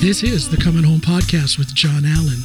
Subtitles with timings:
[0.00, 2.38] This is the Coming Home Podcast with John Alan.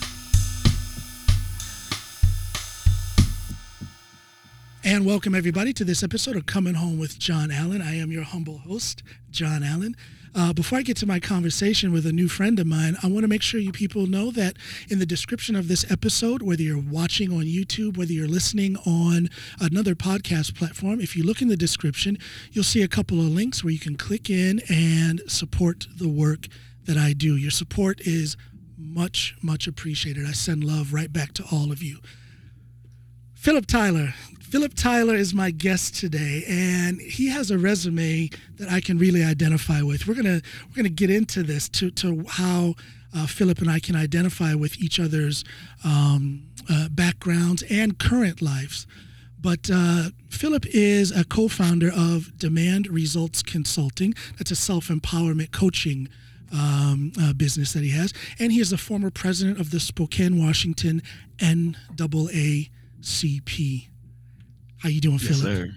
[4.83, 7.79] And welcome, everybody, to this episode of Coming Home with John Alan.
[7.79, 9.95] I am your humble host, John Alan.
[10.33, 13.21] Uh, before I get to my conversation with a new friend of mine, I want
[13.21, 14.57] to make sure you people know that
[14.89, 19.29] in the description of this episode, whether you're watching on YouTube, whether you're listening on
[19.61, 22.17] another podcast platform, if you look in the description,
[22.51, 26.47] you'll see a couple of links where you can click in and support the work
[26.85, 27.35] that I do.
[27.35, 28.37] Your support is
[28.77, 30.25] much, much appreciated.
[30.25, 31.99] I send love right back to all of you.
[33.33, 38.79] Phillip Tyler, Phillip Tyler is my guest today, and he has a resume that I
[38.79, 40.07] can really identify with.
[40.07, 42.75] We're gonna we're gonna get into this to to how
[43.15, 45.43] uh, Phillip and I can identify with each other's
[45.83, 48.87] um, uh, backgrounds and current lives.
[49.41, 54.13] But uh, Phillip is a co-founder of Demand Results Consulting.
[54.37, 56.07] That's a self-empowerment coaching
[56.53, 60.39] um, uh, business that he has, and he is a former president of the Spokane,
[60.39, 61.01] Washington
[61.39, 62.67] NAACP.
[64.77, 65.57] How you doing, Yes, Phillip?
[65.57, 65.71] sir.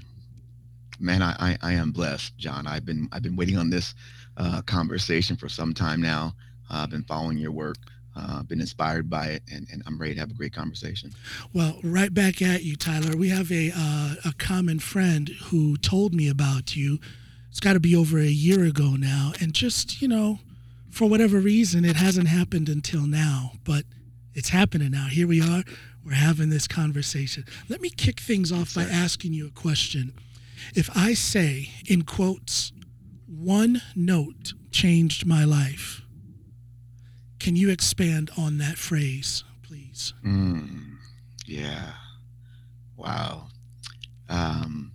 [0.98, 2.66] Man, I, I, I am blessed, John.
[2.66, 3.94] I've been I've been waiting on this
[4.36, 6.34] uh, conversation for some time now.
[6.70, 7.77] Uh, I've been following your work,
[8.16, 11.12] uh, been inspired by it, and, and I'm ready to have a great conversation.
[11.52, 13.16] Well, right back at you, Tyler.
[13.16, 16.98] We have a uh, a common friend who told me about you.
[17.50, 20.38] It's got to be over a year ago now, and just you know,
[20.97, 23.52] for whatever reason, it hasn't happened until now.
[23.64, 23.84] But
[24.34, 25.08] it's happening now.
[25.08, 25.62] Here we are.
[26.03, 27.44] We're having this conversation.
[27.69, 30.14] Let me kick things off by asking you a question.
[30.75, 32.72] If I say, in quotes,
[33.27, 36.00] one note changed my life,
[37.38, 40.14] can you expand on that phrase, please?
[40.25, 40.97] Mm,
[41.44, 41.92] yeah.
[42.97, 43.48] Wow.
[44.31, 44.92] Um,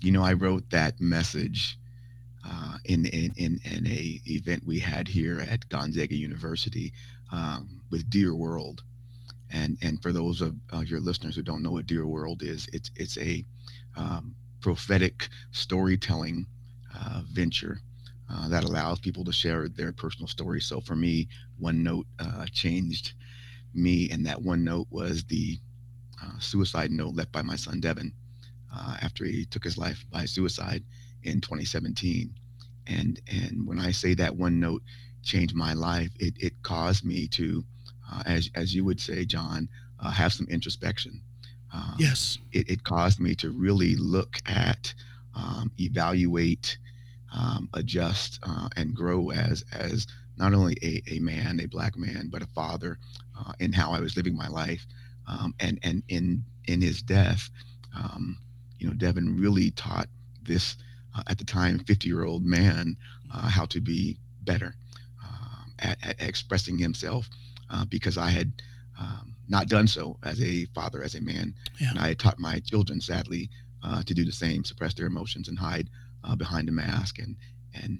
[0.00, 1.76] you know, I wrote that message
[2.50, 6.92] uh, in, in in in a event we had here at Gonzaga University
[7.32, 8.82] um, with Dear World,
[9.52, 12.68] and and for those of uh, your listeners who don't know what Dear World is,
[12.72, 13.44] it's it's a
[13.96, 16.46] um, prophetic storytelling
[16.94, 17.80] uh, venture
[18.28, 20.66] uh, that allows people to share their personal stories.
[20.66, 23.12] So for me, one note uh, changed
[23.74, 25.58] me, and that one note was the
[26.22, 28.12] uh, suicide note left by my son Devin
[29.02, 30.82] after he took his life by suicide
[31.22, 32.34] in 2017.
[32.90, 34.82] And and when I say that one note
[35.22, 37.64] changed my life, it it caused me to,
[38.10, 39.68] uh, as as you would say, John,
[40.00, 41.20] uh, have some introspection.
[41.72, 42.38] Um, Yes.
[42.52, 44.92] it, it caused me to really look at,
[45.36, 46.78] um, evaluate,
[47.32, 50.06] um, adjust, uh, and grow as as
[50.36, 52.98] not only a, a man, a black man, but a father,
[53.38, 54.86] uh, in how I was living my life,
[55.28, 57.50] um, and and in in his death,
[57.96, 58.38] um,
[58.78, 60.08] you know, Devin really taught
[60.42, 60.76] this
[61.28, 62.96] at the time 50 year old man
[63.32, 64.74] uh, how to be better
[65.24, 67.28] um, at, at expressing himself
[67.70, 68.52] uh, because I had
[68.98, 71.54] um, not done so as a father, as a man.
[71.80, 71.90] Yeah.
[71.90, 73.50] And I had taught my children, sadly,
[73.82, 75.88] uh, to do the same, suppress their emotions and hide
[76.24, 77.18] uh, behind a mask.
[77.18, 77.36] And
[77.74, 77.98] and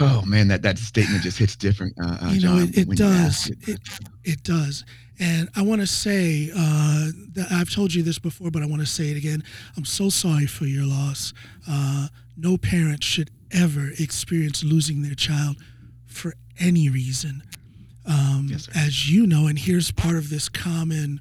[0.00, 1.94] oh man, that that statement just hits different.
[2.00, 3.68] Uh, uh, you know, John, it, it when you ask does.
[3.68, 3.80] It,
[4.24, 4.84] it does.
[5.18, 8.80] And I want to say uh, that I've told you this before, but I want
[8.80, 9.42] to say it again.
[9.76, 11.32] I'm so sorry for your loss.
[11.68, 15.56] Uh, no parent should ever experience losing their child
[16.06, 17.42] for any reason.
[18.06, 21.20] Um, Yes, as you know, and here's part of this common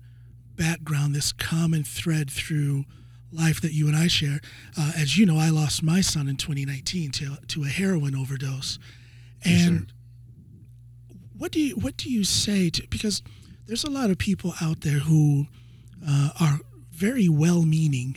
[0.56, 2.86] background, this common thread through
[3.32, 4.40] life that you and I share.
[4.78, 8.78] Uh, as you know, I lost my son in 2019 to, to a heroin overdose.
[9.44, 9.68] Yes.
[9.68, 9.94] And
[11.38, 13.22] what do you what do you say to because
[13.68, 15.48] there's a lot of people out there who
[16.08, 16.60] uh, are
[16.92, 18.16] very well-meaning,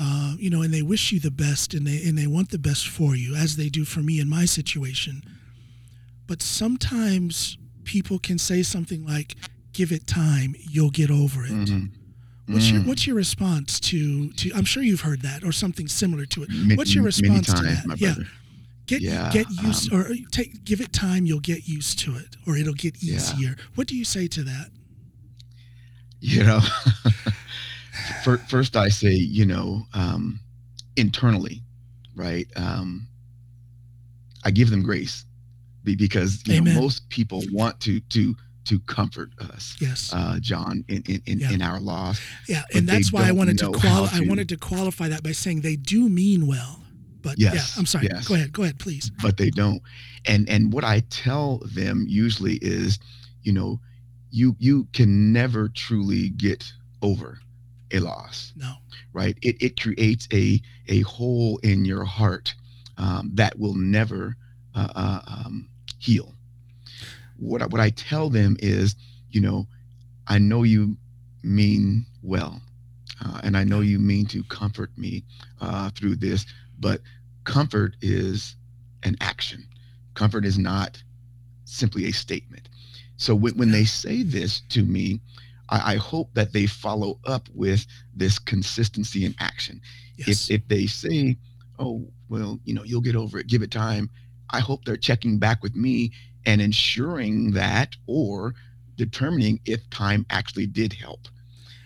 [0.00, 2.58] uh, you know, and they wish you the best and they and they want the
[2.58, 5.22] best for you, as they do for me in my situation.
[6.26, 9.34] But sometimes people can say something like,
[9.72, 11.90] "Give it time, you'll get over it." Mhm.
[12.46, 12.86] What's your Mm.
[12.86, 14.52] What's your response to to?
[14.54, 16.76] I'm sure you've heard that or something similar to it.
[16.76, 17.86] What's your response to that?
[17.86, 18.14] my yeah.
[18.90, 21.26] Get Yeah, get used um, or take give it time.
[21.26, 23.14] You'll get used to it, or it'll get Yeah.
[23.16, 23.56] easier.
[23.76, 24.68] What do you say to that?
[26.22, 26.60] you know
[28.48, 30.38] first i say you know um
[30.96, 31.62] internally
[32.14, 33.06] right um
[34.44, 35.24] i give them grace
[35.84, 36.74] because you Amen.
[36.74, 41.38] know most people want to to to comfort us Yes, uh john in in, in,
[41.40, 41.52] Yeah.
[41.52, 44.58] in our loss yeah, and that's why I wanted to quali- how I wanted to
[44.58, 46.82] qualify that by saying they do mean well.
[47.22, 48.08] But yeah, Yes, I'm sorry.
[48.10, 48.26] yes.
[48.28, 48.52] Go ahead.
[48.52, 49.10] Go ahead, please.
[49.22, 49.82] but they don't
[50.26, 52.98] and and what i tell them usually is
[53.42, 53.80] you know
[54.30, 56.70] you you can never truly get
[57.02, 57.38] over
[57.92, 58.74] a loss No.
[59.12, 62.54] right it, it creates a a hole in your heart
[62.98, 64.36] um, that will never
[64.74, 65.68] uh, uh, um,
[65.98, 66.34] heal.
[67.38, 68.94] What I, what I tell them is,
[69.30, 69.66] you know,
[70.26, 70.96] I know you
[71.42, 72.60] mean well,
[73.24, 75.24] uh, and I know you mean to comfort me
[75.62, 76.44] uh, through this,
[76.80, 77.00] but
[77.44, 78.56] comfort is
[79.02, 79.66] an action.
[80.14, 81.02] Comfort is not
[81.64, 82.68] simply a statement.
[83.16, 85.20] So when, when they say this to me,
[85.68, 89.80] I, I hope that they follow up with this consistency in action.
[90.16, 90.50] Yes.
[90.50, 91.36] If if they say,
[91.78, 93.46] "Oh, well, you know, you'll get over it.
[93.46, 94.10] Give it time,"
[94.50, 96.12] I hope they're checking back with me
[96.46, 98.54] and ensuring that, or
[98.96, 101.28] determining if time actually did help.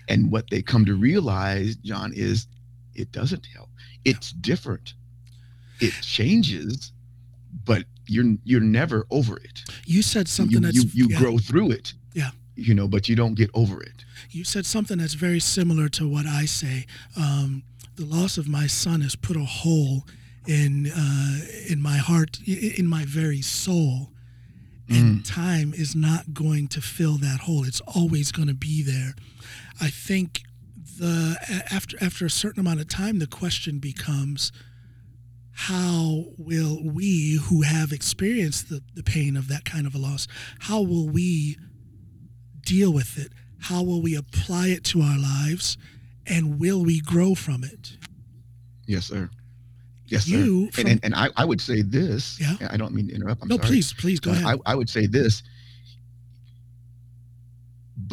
[0.09, 2.47] And what they come to realize, John, is
[2.95, 3.71] it doesn't help.
[4.05, 4.95] It's different.
[5.81, 6.93] It changes,
[7.65, 9.65] but you're you're never over it.
[9.87, 11.95] you said something You that's you, you yeah, grow through it.
[12.13, 12.31] Yeah.
[12.57, 14.05] You know, but you don't get over it.
[14.31, 16.87] you said something that's very similar to what I say.
[17.17, 17.65] Um,
[17.97, 20.05] the loss of my son has put a hole
[20.47, 24.11] in uh, in my heart, in my very soul,
[24.89, 27.65] and time is not going to fill that hole.
[27.65, 29.15] It's always going to be there.
[29.81, 30.43] I think
[30.99, 31.37] the
[31.71, 34.53] after after a certain amount of time, the question becomes.
[35.57, 40.27] How will we, who have experienced the, the pain of that kind of a loss,
[40.59, 41.57] how will we
[42.67, 43.31] deal with it?
[43.61, 45.79] How will we apply it to our lives?
[46.27, 47.97] And will we grow from it?
[48.89, 49.31] Yes, sir.
[50.07, 50.73] Yes, You, sir.
[50.73, 52.41] from- and, and and I, I would say this.
[52.41, 52.57] Yeah.
[52.69, 53.43] I don't mean to interrupt.
[53.43, 53.69] I'm no, sorry.
[53.69, 54.59] please, please go Uh, ahead.
[54.67, 55.45] I, I would say this.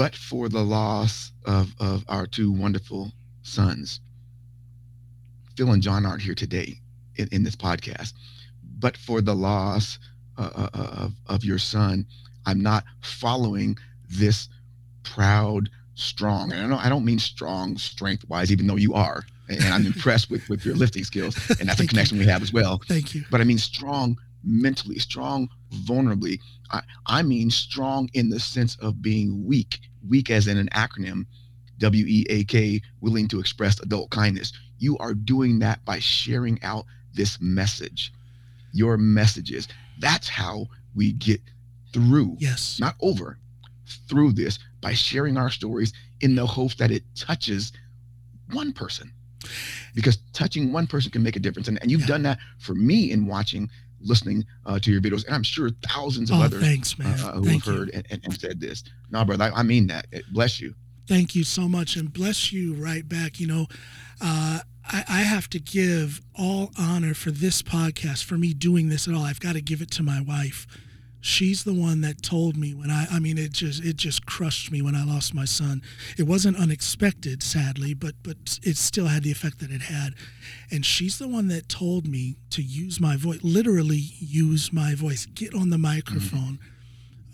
[0.01, 3.11] But for the loss of, of our two wonderful
[3.43, 3.99] sons,
[5.55, 6.79] Phil and John aren't here today
[7.17, 8.13] in, in this podcast.
[8.79, 9.99] But for the loss
[10.39, 12.07] uh, uh, of, of your son,
[12.47, 13.77] I'm not following
[14.09, 14.49] this
[15.03, 16.51] proud, strong.
[16.51, 19.23] And I don't, I don't mean strong strength wise, even though you are.
[19.49, 21.35] And I'm impressed with, with your lifting skills.
[21.59, 21.87] And that's a Thank you.
[21.89, 23.23] connection we have as well Thank you.
[23.29, 25.49] but I mean strong mentally, strong
[25.85, 26.39] vulnerably.
[26.71, 31.25] I, I mean strong in the sense of being weak, weak as in an acronym,
[31.79, 34.53] W E A K, willing to express adult kindness.
[34.77, 38.13] You are doing that by sharing out this message,
[38.71, 39.67] your messages.
[39.99, 41.41] That's how we get
[41.93, 42.79] through, Yes.
[42.79, 43.37] not over,
[44.07, 47.71] through this by sharing our stories in the hopes that it touches
[48.51, 49.11] one person.
[49.93, 51.67] Because touching one person can make a difference.
[51.67, 52.07] And, and you've Yeah.
[52.07, 53.69] done that for me in watching,
[54.03, 55.25] listening uh, to your videos.
[55.25, 57.19] And I'm sure thousands of Oh, others thanks, uh, man.
[57.19, 57.79] uh, who Thank have you.
[57.79, 58.83] heard and, and, and said this.
[59.11, 60.07] No, brother, I, I mean that.
[60.31, 60.73] Bless you.
[61.07, 63.39] Thank you so much, and bless you right back.
[63.39, 63.67] You know,
[64.21, 69.07] uh, I, I have to give all honor for this podcast, for me doing this
[69.07, 69.23] at all.
[69.23, 70.67] I've got to give it to my wife.
[71.21, 74.71] She's the one that told me when I, I mean, it just, it just crushed
[74.71, 75.83] me when I lost my son.
[76.17, 80.15] It wasn't unexpected, sadly, but, but it still had the effect that it had.
[80.71, 85.27] And she's the one that told me to use my voice, literally use my voice,
[85.27, 86.57] get on the microphone,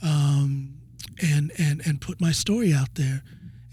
[0.04, 0.74] um,
[1.22, 3.24] and and and put my story out there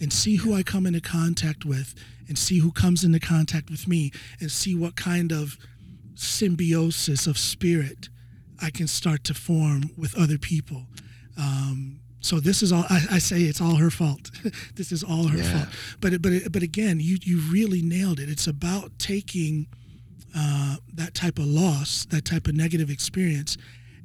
[0.00, 1.94] and see who I come into contact with
[2.28, 5.58] and see who comes into contact with me and see what kind of
[6.14, 8.08] symbiosis of spirit
[8.60, 10.86] I can start to form with other people.
[11.36, 13.42] Um, so this is all I, I say.
[13.42, 14.30] It's all her fault.
[14.76, 15.52] this is all her Yeah.
[15.64, 15.68] fault.
[16.00, 18.28] But it- but it- but again, you you really nailed it.
[18.28, 19.66] It's about taking
[20.36, 23.56] uh, that type of loss, that type of negative experience,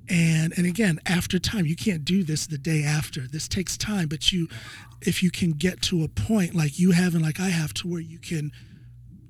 [0.10, 3.22] and and again, after time, you can't do this the day after.
[3.28, 4.48] This takes time, but you,
[5.02, 7.88] if you can get to a point like you have and like I have, to
[7.88, 8.52] where you can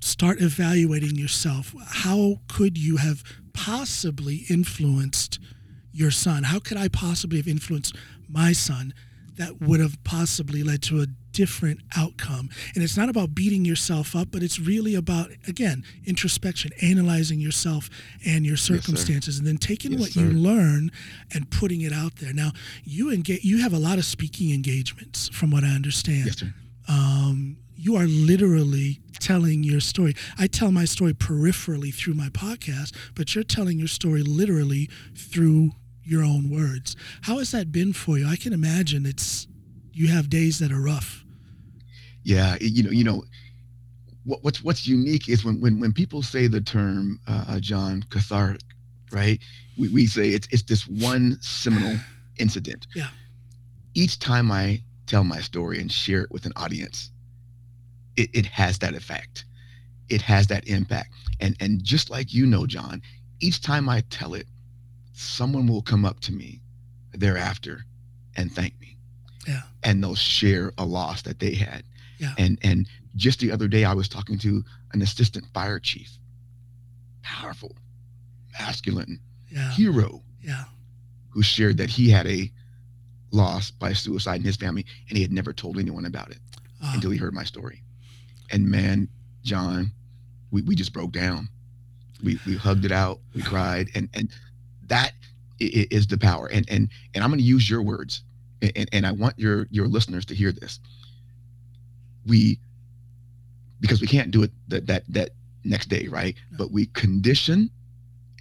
[0.02, 1.74] start evaluating yourself.
[1.88, 3.24] How could you have
[3.66, 5.40] possibly influenced
[5.92, 6.44] your son?
[6.44, 7.96] How could I possibly have influenced
[8.28, 8.94] my son
[9.38, 12.50] that would have possibly led to a different outcome?
[12.76, 17.90] And it's not about beating yourself up, but it's really about, again, introspection, analyzing yourself
[18.26, 18.76] and your sir.
[18.76, 20.92] circumstances, and then taking Yes, what you learn
[21.34, 22.34] and putting it out there.
[22.34, 22.52] Now,
[22.84, 26.54] you engage, you have a lot of speaking engagements, from what I understand Yes, sir.
[26.88, 30.14] um, you are literally telling your story.
[30.38, 35.72] I tell my story peripherally through my podcast, but you're telling your story literally through
[36.04, 36.96] your own words.
[37.22, 38.28] How has that been for you?
[38.28, 39.48] I can imagine it's
[39.94, 41.24] you have days that are rough.
[42.24, 43.24] Yeah, you know, you know,
[44.26, 48.04] what, what's what's unique is when when when people say the term, uh, uh, John,
[48.10, 48.62] cathartic,
[49.12, 49.40] right?
[49.78, 51.98] We, we say it's it's this one seminal
[52.38, 52.88] incident.
[52.94, 53.08] Yeah.
[53.94, 57.12] Each time I tell my story and share it with an audience,
[58.20, 59.46] it, it has that effect.
[60.10, 61.12] It has that impact.
[61.40, 63.02] And and just like you know, John,
[63.40, 64.48] each time I tell it,
[65.14, 66.62] someone will come up to me
[67.14, 67.86] thereafter
[68.36, 68.98] and thank me.
[69.48, 69.62] Yeah.
[69.84, 71.84] And they'll share a loss that they had.
[72.20, 72.34] Yeah.
[72.38, 76.12] And and just the other day I was talking to an assistant fire chief.
[77.22, 77.76] Powerful,
[78.60, 79.20] masculine,
[79.52, 79.72] Yeah.
[79.74, 80.66] hero, Yeah.
[81.30, 82.52] who shared that he had a
[83.32, 86.40] loss by suicide in his family and he had never told anyone about it
[86.82, 87.84] uh, until he heard my story.
[88.52, 89.08] And man,
[89.44, 89.92] John,
[90.52, 91.50] we, we just broke down.
[92.24, 93.20] We, we hugged it out.
[93.34, 93.90] We cried.
[93.96, 94.30] And, and
[94.88, 95.14] that
[95.60, 96.48] is the power.
[96.48, 98.24] And, and, and I'm going to use your words
[98.62, 100.80] and, and I want your, your listeners to hear this.
[102.26, 102.60] We,
[103.80, 105.30] because we can't do it that, that, that
[105.64, 106.36] next day, right?
[106.58, 107.70] But we condition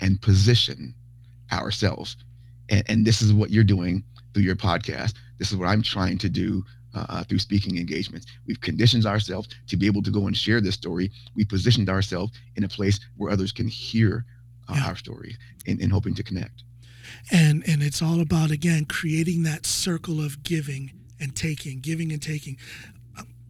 [0.00, 0.95] and position
[1.53, 2.17] ourselves.
[2.69, 4.03] And, and this is what you're doing
[4.35, 5.15] through your podcast.
[5.38, 6.65] This is what I'm trying to do
[6.99, 8.26] uh, uh, through speaking engagements.
[8.47, 11.11] We've conditioned ourselves to be able to go and share this story.
[11.37, 14.25] We positioned ourselves in a place where others can hear
[14.69, 14.87] uh, yeah.
[14.88, 15.37] our story
[15.67, 16.64] and, and hoping to connect.
[17.31, 22.23] And and it's all about again creating that circle of giving and taking, giving and
[22.23, 22.57] taking.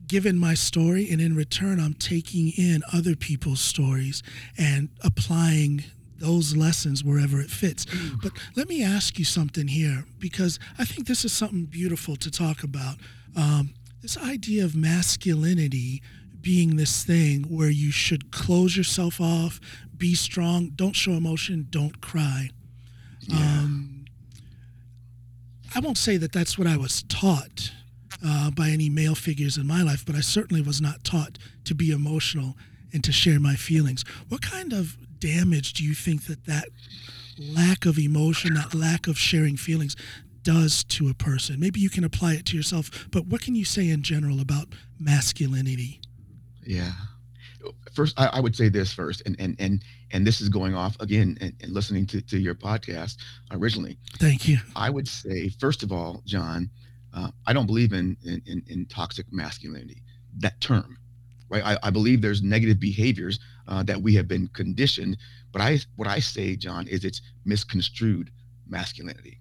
[0.07, 4.23] Given my story, and in return, I'm taking in other people's stories
[4.57, 5.85] and applying
[6.19, 7.85] those lessons wherever it fits.
[7.85, 8.23] Mm.
[8.23, 12.31] But let me ask you something here, because I think this is something beautiful to
[12.31, 12.97] talk about.
[13.37, 16.03] Um, this idea of masculinity
[16.41, 19.61] being this thing where you should close yourself off,
[19.97, 22.51] be strong, don't show emotion, don't cry.
[23.23, 23.37] Yeah.
[23.37, 24.05] Um,
[25.75, 27.73] I won't say that that's what I was taught
[28.25, 31.75] uh, by any male figures in my life, but I certainly was not taught to
[31.75, 32.57] be emotional
[32.93, 34.05] and to share my feelings.
[34.29, 36.69] What kind of damage do you think that that
[37.39, 39.95] lack of emotion, that lack of sharing feelings,
[40.49, 41.61] does to a person?
[41.61, 44.69] Maybe you can apply it to yourself, but what can you say in general about
[44.99, 46.00] masculinity?
[46.64, 46.93] Yeah.
[47.93, 50.97] First, I, I would say this first, and and and and this is going off
[51.00, 53.19] again and, and listening to, to your podcast
[53.50, 53.99] originally.
[54.19, 54.57] Thank you.
[54.75, 56.71] I would say, first of all, John,
[57.12, 60.02] uh, I don't believe in, in in toxic masculinity.
[60.38, 60.97] That term,
[61.50, 61.62] right?
[61.62, 65.19] I, I believe there's negative behaviors uh, that we have been conditioned.
[65.52, 68.31] But I, what I say, John, is it's misconstrued
[68.67, 69.40] masculinity.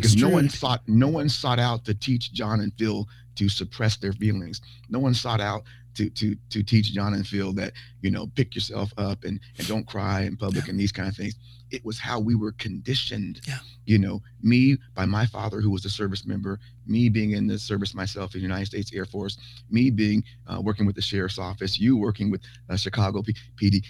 [0.00, 3.96] Because no one sought, no one sought out to teach John and Phil to suppress
[3.96, 4.60] their feelings.
[4.88, 5.62] No one sought out
[5.98, 7.72] to to to teach John and Phil that
[8.02, 10.70] you know pick yourself up and and don't cry in public yeah.
[10.70, 11.34] and these kind of things.
[11.70, 13.40] It was how we were conditioned.
[13.46, 13.58] Yeah.
[13.84, 17.58] You know, me by my father who was a service member, me being in the
[17.58, 19.36] service myself in the United States Air Force,
[19.70, 23.84] me being uh, working with the sheriff's office, you working with uh, Chicago P- PD.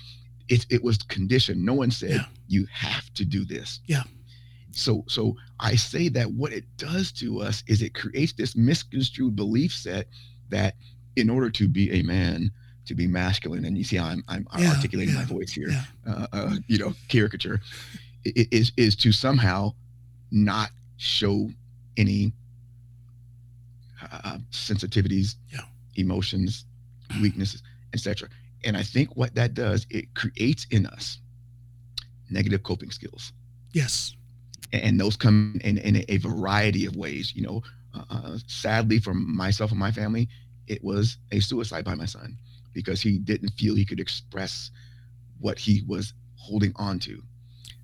[0.49, 1.63] It it was conditioned.
[1.65, 2.25] No one said yeah.
[2.49, 3.81] you have to do this.
[3.87, 4.03] Yeah.
[4.78, 9.35] So so I say that what it does to us is it creates this misconstrued
[9.35, 10.06] belief set
[10.50, 10.75] that
[11.16, 12.50] in order to be a man,
[12.87, 15.70] to be masculine, and you see how I'm, I'm yeah, articulating yeah, my voice here,
[15.70, 15.85] yeah.
[16.06, 17.61] uh, uh, you know, caricature,
[18.25, 19.75] is is to somehow
[20.30, 21.50] not show
[21.97, 22.32] any
[24.12, 25.35] uh, sensitivities,
[25.97, 26.64] emotions,
[27.20, 27.62] weaknesses,
[27.94, 28.28] etc.
[28.64, 31.18] And I think what that does, it creates in us
[32.30, 33.32] negative coping skills.
[33.73, 34.14] Yes.
[34.73, 37.33] And those come in, in a variety of ways.
[37.35, 37.63] You know,
[37.95, 40.29] uh, uh, sadly, for myself and my family,
[40.67, 42.37] it was a suicide by my son
[42.75, 44.71] because he didn't feel he could express
[45.41, 47.23] what he was holding on to.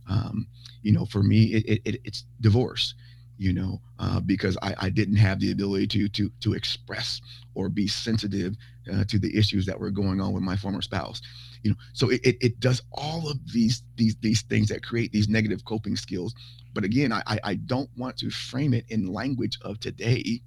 [0.08, 0.46] Um,
[0.82, 2.94] you know, for me, it, it, it's divorce.
[3.36, 7.20] You know, uh, because I, I didn't have the ability to to to express
[7.54, 8.56] or be sensitive
[8.92, 11.20] uh, to the issues that were going on with my former spouse.
[11.64, 15.10] You know, so it, it, it does all of these these these things that create
[15.10, 16.32] these negative coping skills.
[16.74, 20.42] But again, I I don't want to frame it in language of today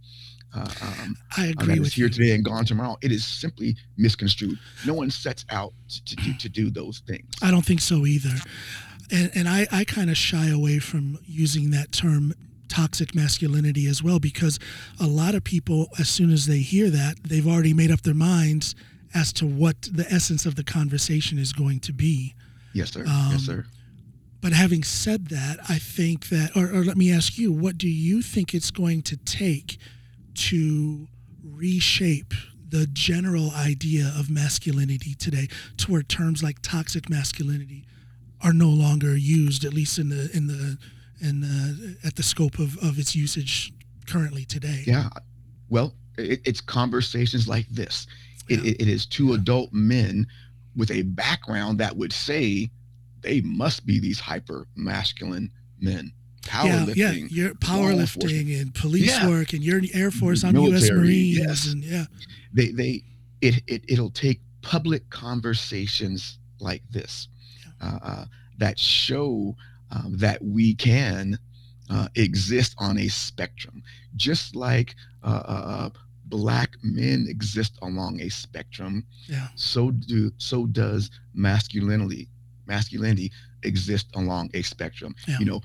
[0.55, 2.11] uh, um, I agree that is here you.
[2.11, 2.97] today and gone tomorrow.
[3.01, 4.57] It is simply misconstrued.
[4.85, 5.73] No one sets out
[6.05, 7.25] to, to, to do those things.
[7.41, 8.33] I don't think so either.
[9.11, 12.33] And, and I, I kind of shy away from using that term
[12.69, 14.59] toxic masculinity as well because
[14.99, 18.13] a lot of people, as soon as they hear that, they've already made up their
[18.13, 18.75] minds
[19.13, 22.35] as to what the essence of the conversation is going to be.
[22.73, 23.01] Yes, sir.
[23.01, 23.65] Um, yes, sir.
[24.47, 27.89] But having said that, I think that, or, or let me ask you, what do
[27.89, 29.77] you think it's going to take?
[30.35, 31.07] to
[31.43, 32.33] reshape
[32.69, 37.85] the general idea of masculinity today to where terms like toxic masculinity
[38.41, 40.77] are no longer used at least in the in the
[41.19, 43.73] in the at the scope of, of its usage
[44.05, 45.09] currently today yeah
[45.69, 48.05] well it, it's conversations like this
[48.47, 48.69] it, yeah.
[48.69, 50.27] it, it is two adult men
[50.75, 52.69] with a background that would say
[53.27, 56.95] they must be these hyper masculine men powerlifting.
[56.95, 57.27] Yeah, yeah.
[57.29, 59.27] you're powerlifting and police yeah.
[59.27, 60.43] work, and you're in the Air Force.
[60.43, 60.89] I'm U.S.
[60.89, 61.67] Marines, yes.
[61.67, 62.05] and yeah.
[62.53, 63.03] They they
[63.41, 67.27] it, it it'll take public conversations like this
[67.59, 67.89] yeah.
[67.89, 68.25] uh, uh,
[68.57, 69.55] that show
[69.91, 71.37] um, that we can
[71.89, 73.83] uh, exist on a spectrum,
[74.15, 75.89] just like uh, uh, uh,
[76.25, 79.05] black men exist along a spectrum.
[79.27, 79.47] Yeah.
[79.55, 82.29] So do so does masculinity.
[82.67, 83.31] Masculinity
[83.63, 85.15] exist along a spectrum.
[85.27, 85.39] Yeah.
[85.39, 85.61] You know,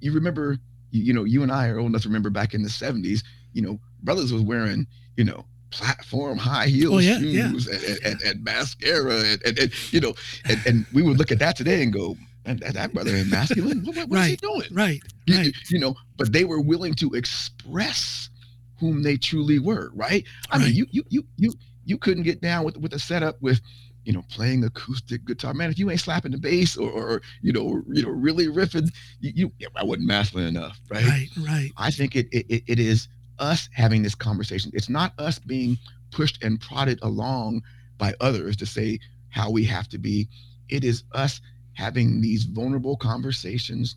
[0.00, 0.58] you remember,
[0.90, 3.22] you, know, you and I are old enough to remember back in the '70s.
[3.52, 7.74] You know, brothers was wearing, you know, platform high heel oh, yeah, shoes yeah.
[7.74, 10.14] And, and, and, mascara and, and, you know
[10.48, 12.16] and, and, we would look at that today and go
[12.48, 13.84] and that brother ain't masculine.
[13.84, 14.68] What, what, what right, is he doing?
[14.72, 15.54] Right, you, right.
[15.68, 18.30] You know, but they were willing to express
[18.78, 19.90] whom they truly were.
[19.94, 20.24] Right.
[20.50, 20.66] I right.
[20.66, 21.52] mean, you you you you
[21.84, 23.60] you couldn't get down with with a setup with
[24.08, 25.52] you know, playing acoustic guitar.
[25.52, 28.88] Man, if you ain't slapping the bass or, or you know, you know, really riffing,
[29.20, 31.04] you, you I wasn't masculine enough, right?
[31.04, 31.70] Right, right.
[31.76, 34.70] I think it, it it is us having this conversation.
[34.72, 35.76] It's not us being
[36.10, 37.60] pushed and prodded along
[37.98, 38.98] by others to say
[39.28, 40.26] how we have to be.
[40.70, 41.42] It is us
[41.74, 43.96] having these vulnerable conversations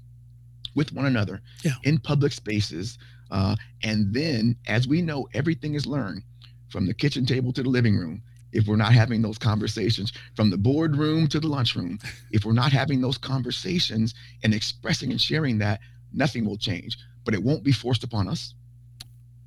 [0.76, 1.76] with one another yeah.
[1.84, 2.98] in public spaces.
[3.32, 6.22] Uh, and then, as we know, everything is learned
[6.68, 8.22] from the kitchen table to the living room.
[8.54, 12.00] If we're not having those conversations from the boardroom to the lunchroom,
[12.32, 15.80] if we're not having those conversations and expressing and sharing that,
[16.14, 16.98] nothing will change.
[17.24, 18.54] But it won't be forced upon us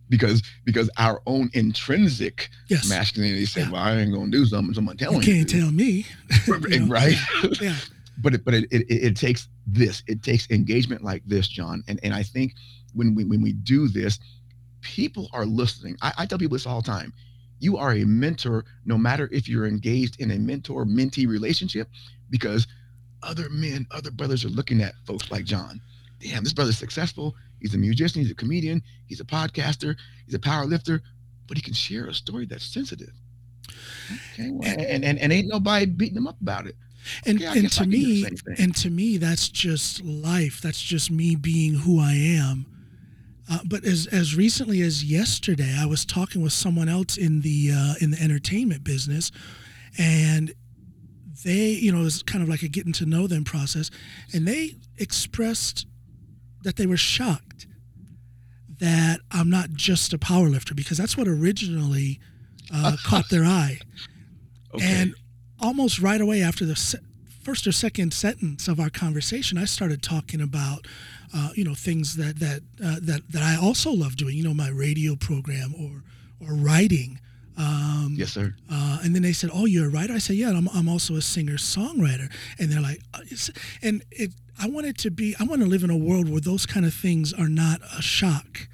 [0.09, 2.89] because because our own intrinsic yes.
[2.89, 3.73] masculinity said, yeah.
[3.73, 4.75] "Well, I ain't gonna do something.
[4.75, 5.61] Someone telling you You can't you.
[5.61, 6.07] tell me,
[6.89, 7.17] right?
[7.61, 7.77] yeah
[8.19, 11.99] but it, but it, it, it takes this it takes engagement like this john and
[12.03, 12.55] and i think
[12.95, 14.19] when we when we do this
[14.81, 17.13] people are listening I, I tell people this all the time
[17.65, 21.89] you are a mentor no matter if you're engaged in a mentor mentee relationship
[22.31, 22.67] because
[23.23, 25.81] other men other brothers are looking at folks like john.
[26.21, 27.35] Damn this brother's successful.
[27.61, 31.01] He's a musician he's a comedian he's a podcaster he's a power lifter
[31.49, 33.13] but he can share a story that's sensitive.
[34.35, 36.77] Okay well, and, and and ain't nobody beating him up about it.
[37.27, 38.27] And yeah, and to me
[38.59, 40.61] and to me that's just life.
[40.61, 42.67] That's just me being who i am
[43.51, 47.71] uh, but as as recently as yesterday i was talking with someone else in the
[47.73, 49.31] uh, in the entertainment business
[49.99, 50.53] and
[51.45, 53.91] they you know it was kind of like a getting to know them process
[54.33, 55.87] and they expressed
[56.63, 57.67] that they were shocked
[58.81, 62.21] that i'm not just a power lifter because that's what originally
[62.73, 63.79] uh, caught their eye
[64.75, 64.85] okay.
[64.85, 65.15] and
[65.61, 66.77] almost right away after the
[67.45, 70.87] first or second sentence of our conversation, I started talking about,
[71.35, 74.37] uh, you know, things that that uh, that that I also love doing.
[74.37, 76.03] You know, my radio program or
[76.47, 77.21] or writing.
[77.57, 78.55] Um, yes, sir.
[78.71, 81.15] Uh, and then they said, "Oh, you're a writer." I said, "Yeah, I'm, I'm also
[81.15, 83.21] a singer songwriter." And they're like, uh,
[83.83, 85.37] "And it, I want it to be.
[85.39, 88.03] I want to live in a world where those kind of things are not a
[88.03, 88.69] shock."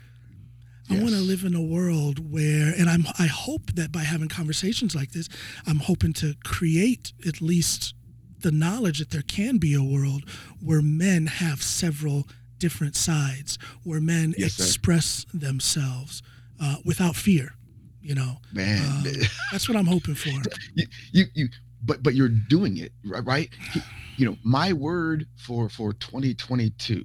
[0.90, 4.26] I want to live in a world where, and I'm, I hope that by having
[4.26, 5.28] conversations like this,
[5.64, 7.94] I'm hoping to create at least
[8.42, 10.28] the knowledge that there can be a world
[10.62, 12.26] where men have several
[12.58, 15.38] different sides, where men yes, express sir.
[15.38, 16.22] themselves
[16.60, 17.54] uh, without fear.
[18.02, 19.12] You know, man, uh,
[19.52, 20.30] that's what I'm hoping for.
[20.74, 21.48] You, you, you,
[21.84, 23.50] but but you're doing it right.
[24.16, 27.04] You know, my word for for 2022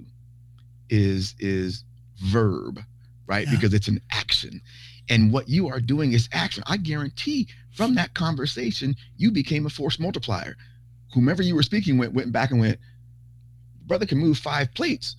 [0.89, 1.83] is is
[2.17, 2.79] verb
[3.27, 3.45] right?
[3.45, 3.55] Yeah.
[3.55, 4.61] Because it's an action.
[5.09, 6.63] And what you are doing is action.
[6.67, 10.55] I guarantee from that conversation, you became a force multiplier.
[11.15, 12.77] Whomever you were speaking with went back and went,
[13.87, 15.15] brother can move five plates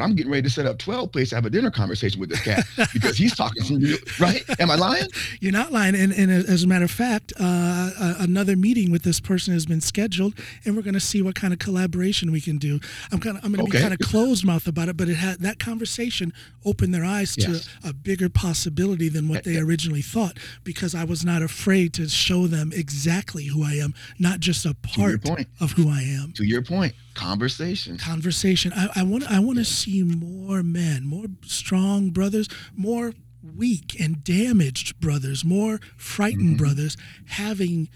[0.00, 2.30] but I'm getting ready to set up 12 places to have a dinner conversation with
[2.30, 4.42] this cat because he's talking from you, right?
[4.58, 5.06] Am I lying?
[5.40, 5.94] You're not lying.
[5.94, 9.82] And, and as a matter of fact, uh, another meeting with this person has been
[9.82, 10.34] scheduled,
[10.64, 12.80] and we're going to see what kind of collaboration we can do.
[13.12, 13.78] I'm kind of I'm going to okay.
[13.78, 16.32] be kind of closed mouth about it, but it had that conversation
[16.64, 17.66] opened their eyes yes.
[17.82, 22.08] to a bigger possibility than what they originally thought because I was not afraid to
[22.08, 25.28] show them exactly who I am, not just a part
[25.60, 26.32] of who I am.
[26.36, 27.98] To your point, conversation.
[27.98, 28.72] Conversation.
[28.74, 33.12] I want i want to see more men more strong brothers more
[33.56, 36.64] weak and damaged brothers more frightened mm-hmm.
[36.64, 37.88] brothers having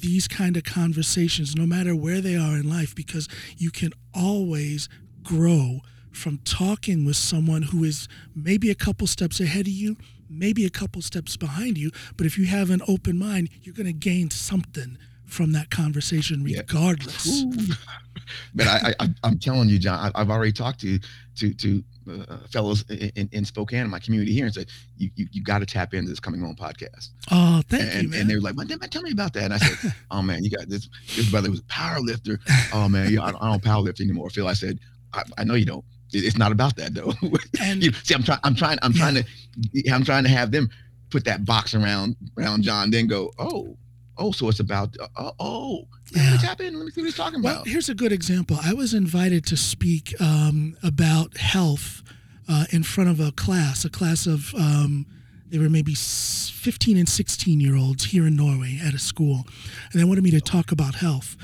[0.00, 4.88] these kind of conversations no matter where they are in life because you can always
[5.22, 5.80] grow
[6.12, 9.96] from talking with someone who is maybe a couple steps ahead of you
[10.30, 13.86] maybe a couple steps behind you but if you have an open mind you're going
[13.86, 14.96] to gain something
[15.28, 17.26] from that conversation regardless.
[17.26, 17.74] Yeah.
[18.54, 20.98] but I, I, I'm telling you, John, I, have already talked to
[21.36, 25.26] to to uh, fellows in, in Spokane, in my community here, and said you you,
[25.30, 27.10] you got to tap into this coming on podcast.
[27.30, 28.20] Oh, thank and, you, man.
[28.22, 29.44] And they were like, man, tell me about that.
[29.44, 30.88] And I said, oh man, you got this.
[31.14, 32.40] This brother was a power lifter.
[32.72, 34.30] Oh man, you, I, don't, I don't power lift anymore.
[34.30, 34.78] Phil, I said,
[35.12, 35.84] I, I know you don't.
[36.12, 37.12] It's not about that though.
[37.60, 38.40] And you, see, I'm trying.
[38.44, 38.78] I'm trying.
[38.82, 38.98] I'm yeah.
[38.98, 39.90] trying to.
[39.90, 40.70] I'm trying to have them
[41.10, 42.90] put that box around around John.
[42.90, 43.76] Then go, oh
[44.18, 46.22] oh, so it's about, uh, oh, yeah.
[46.22, 46.76] let me tap in.
[46.76, 47.68] Let me see what he's talking well, about.
[47.68, 48.58] Here's a good example.
[48.62, 52.02] I was invited to speak um, about health
[52.48, 55.06] uh, in front of a class, a class of, um,
[55.48, 59.46] they were maybe 15 and 16 year olds here in Norway at a school.
[59.92, 61.36] And they wanted me to talk about health.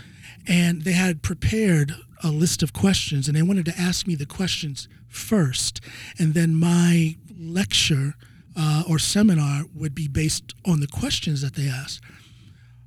[0.47, 4.27] And they had prepared a list of questions, and they wanted to ask me the
[4.27, 5.81] questions first,
[6.19, 8.15] and then my lecture
[8.57, 12.01] uh, or seminar would be based on the questions that they asked.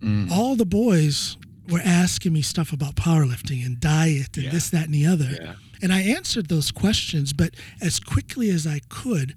[0.02, 0.32] Mm.
[0.32, 1.38] All the boys
[1.70, 4.52] were asking me stuff about powerlifting and diet and yeah.
[4.52, 5.30] this, that, and the other.
[5.42, 5.56] Yeah.
[5.82, 9.36] And I answered those questions, but as quickly as I could,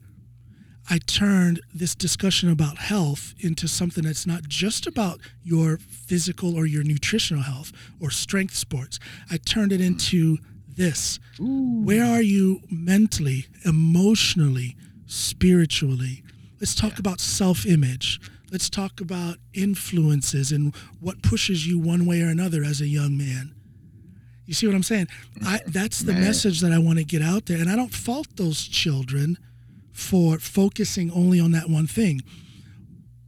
[0.89, 6.67] I turned this discussion about health into something that's not just about your physical or
[6.67, 8.99] your nutritional health or strength sports.
[9.31, 11.21] I turned it into this.
[11.39, 11.83] Ooh.
[11.85, 16.25] Where are you mentally, emotionally, spiritually?
[16.59, 17.01] Let's talk yeah.
[17.01, 18.21] about self image.
[18.51, 23.17] Let's talk about influences and what pushes you one way or another as a young
[23.17, 23.55] man.
[24.47, 25.07] You see what I'm saying?
[25.47, 26.23] I, that's the Man.
[26.23, 27.59] message that I want to get out there.
[27.59, 29.39] And I don't fault those children
[29.93, 32.23] for focusing only on that one thing.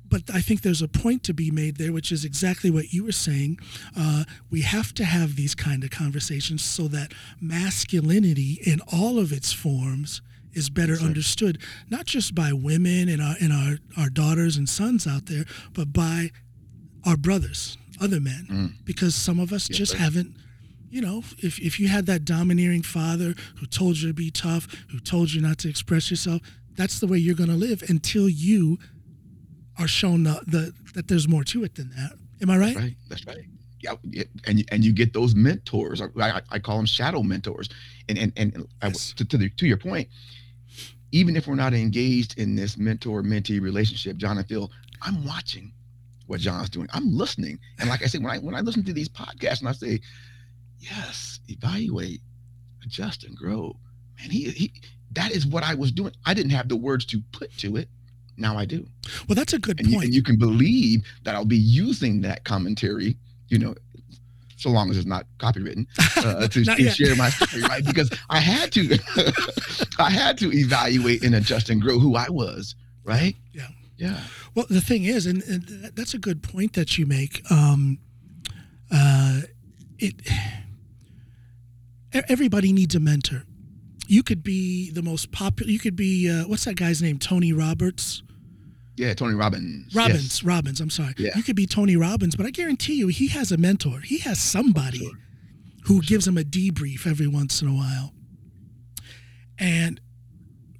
[0.09, 3.05] But I think there's a point to be made there, which is exactly what you
[3.05, 3.61] were saying.
[3.97, 9.33] Uh, we have to have these kind of conversations so that masculinity in all of
[9.33, 10.21] its forms
[10.55, 15.07] is better understood, not just by women and our and our, our daughters and sons
[15.07, 16.31] out there, but by
[17.07, 18.73] our brothers, other men, mm.
[18.85, 19.99] because some of us yes, just sir.
[19.99, 20.37] haven't.
[20.91, 24.69] You know, if, if you had that domineering father who told you to be tough,
[24.91, 26.43] who told you not to express yourself,
[26.77, 28.79] that's the way you're going to live until you
[29.79, 32.13] are shown the, the, that there's more to it than that.
[32.43, 32.75] Am I right?
[32.75, 32.97] That's right.
[33.09, 33.47] That's right.
[33.81, 36.01] Yeah, and and you get those mentors.
[36.01, 37.69] I, I call them shadow mentors.
[38.09, 39.13] And and and yes.
[39.15, 40.09] to to, the, to your point,
[41.13, 44.71] even if we're not engaged in this mentor mentee relationship, John and Phil,
[45.03, 45.73] I'm watching
[46.27, 46.89] what John's doing.
[46.93, 47.59] I'm listening.
[47.79, 50.01] And like I said, when I when I listen to these podcasts and I say,
[50.81, 52.21] yes, evaluate,
[52.83, 53.77] adjust, and grow,
[54.19, 54.73] man, he he
[55.13, 56.13] that is what I was doing.
[56.25, 57.89] I didn't have the words to put to it.
[58.39, 58.87] Now I do.
[59.29, 59.95] Well, that's a good and point.
[59.95, 63.17] You, and you can believe that I'll be using that commentary,
[63.49, 63.75] you know,
[64.63, 65.87] so long as it's not copywritten,
[66.25, 67.85] uh, to, to share my story, right?
[67.93, 68.99] Because I had to,
[69.99, 73.35] I had to evaluate and adjust and grow who I was, right?
[73.53, 73.69] Yeah.
[73.97, 74.21] Yeah.
[74.55, 77.43] Well, the thing is, and, and that's a good point that you make.
[77.51, 77.99] Um,
[78.91, 79.43] uh,
[79.99, 80.15] it
[82.13, 83.45] everybody needs a mentor.
[84.09, 85.71] You could be the most popular.
[85.71, 87.19] You could be uh, what's that guy's name?
[87.19, 88.23] Tony Roberts.
[88.97, 89.95] Yeah, Tony Robbins.
[89.95, 90.45] Robbins, yes.
[90.45, 90.81] Robbins.
[90.81, 91.15] I'm sorry.
[91.17, 91.31] Yeah.
[91.35, 94.01] You could be Tony Robbins, but I guarantee you, he has a mentor.
[94.01, 95.13] He has somebody sure.
[95.85, 96.03] who sure.
[96.03, 98.13] gives him a debrief every once in a while.
[99.59, 100.01] And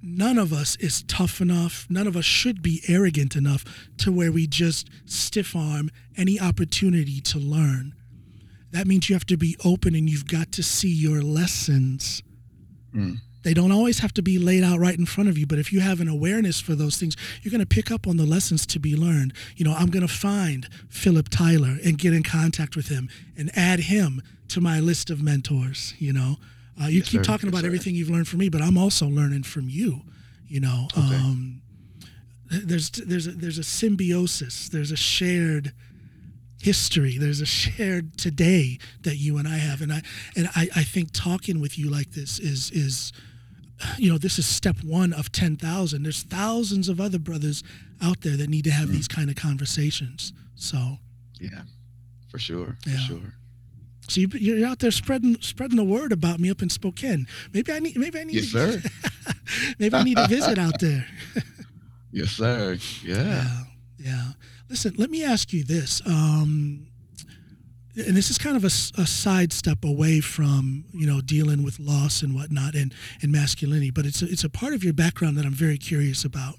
[0.01, 1.87] none of us is tough enough.
[1.89, 3.65] None of us should be arrogant enough
[3.99, 7.93] to where we just stiff arm any opportunity to learn.
[8.71, 12.21] That means you have to be open and you've got to see your lessons.
[12.93, 15.59] Mm they don't always have to be laid out right in front of you, but
[15.59, 18.25] if you have an awareness for those things, you're going to pick up on the
[18.25, 19.33] lessons to be learned.
[19.55, 23.51] You know, I'm going to find Phillip Tyler and get in contact with him and
[23.55, 25.93] add him to my list of mentors.
[25.99, 26.35] You know,
[26.81, 27.23] uh, you yes, keep sir.
[27.23, 27.67] talking yes, about sir.
[27.67, 30.01] everything you've learned from me, but I'm also learning from you.
[30.47, 31.15] You know, okay.
[31.15, 31.61] um,
[32.49, 34.69] there's there's a, there's a symbiosis.
[34.69, 35.73] There's a shared
[36.61, 37.17] history.
[37.17, 40.01] There's a shared today that you and I have, and I
[40.35, 43.11] and I, I think talking with you like this is is
[43.97, 46.03] you know, this is step one of 10,000.
[46.03, 47.63] There's thousands of other brothers
[48.01, 48.93] out there that need to have mm.
[48.93, 50.33] these kind of conversations.
[50.55, 50.97] So,
[51.39, 51.61] yeah,
[52.29, 52.97] for sure, for yeah.
[52.97, 53.33] sure.
[54.07, 57.25] So you, are out there spreading spreading the word about me up in Spokane.
[57.53, 58.89] Maybe I need maybe I need yes, to, sir.
[59.79, 61.07] maybe I need to visit out there.
[62.11, 62.77] yes, sir.
[63.03, 63.23] Yeah.
[63.23, 63.63] yeah.
[63.97, 64.27] Yeah.
[64.69, 66.01] Listen, let me ask you this.
[66.05, 66.87] Um,
[67.95, 72.21] and this is kind of a, a sidestep away from you know dealing with loss
[72.21, 75.45] and whatnot and, and masculinity, but it's a, it's a part of your background that
[75.45, 76.55] I'm very curious about.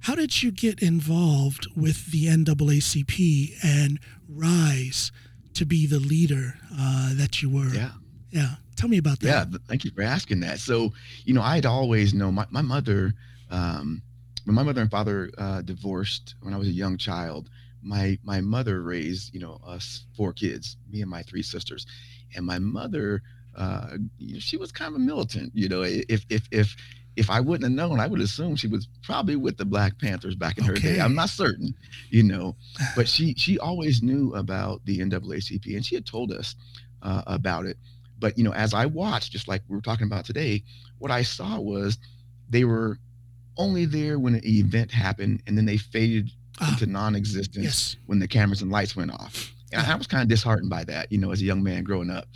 [0.00, 5.12] How did you get involved with the NAACP and rise
[5.54, 7.72] to be the leader uh, that you were?
[7.72, 7.92] Yeah,
[8.30, 8.54] yeah.
[8.76, 9.26] Tell me about that.
[9.26, 10.58] Yeah, thank you for asking that.
[10.58, 10.92] So
[11.24, 13.14] you know, I'd always known my my mother.
[13.50, 14.02] Um,
[14.44, 17.48] when my mother and father uh, divorced when I was a young child,
[17.84, 21.86] my my mother raised you know us four kids me and my three sisters
[22.34, 23.22] and my mother
[23.56, 23.96] uh
[24.38, 26.76] she was kind of a militant you know if if if
[27.16, 30.34] if I wouldn't have known, I would assume she was probably with the Black Panthers
[30.34, 30.72] back in okay.
[30.72, 31.00] her day.
[31.00, 31.74] I'm not certain,
[32.10, 32.56] you know,
[32.96, 36.56] but she she always knew about the NAACP and she had told us
[37.02, 37.78] uh, about it.
[38.18, 40.62] But you know, as I watched, just like we were talking about today,
[40.98, 41.98] what I saw was
[42.50, 42.98] they were
[43.56, 47.96] only there when an event happened and then they faded uh, into non-existence yes.
[48.06, 49.52] when the cameras and lights went off.
[49.72, 52.10] And I was kind of disheartened by that, you know, as a young man growing
[52.10, 52.28] up.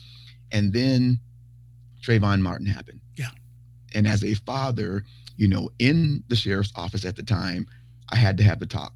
[0.51, 1.21] And then
[2.03, 3.01] Trayvon Martin happened.
[3.17, 3.31] Yeah.
[3.95, 5.05] And as a father,
[5.37, 7.67] you know, in the sheriff's office at the time,
[8.09, 8.93] I had to have the talk.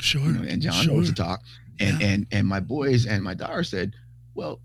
[0.00, 0.22] Sure.
[0.22, 0.94] You know, and John sure.
[0.94, 1.42] knows the talk.
[1.78, 2.06] And yeah.
[2.06, 3.94] and and my boys and my daughter said,
[4.34, 4.60] Well,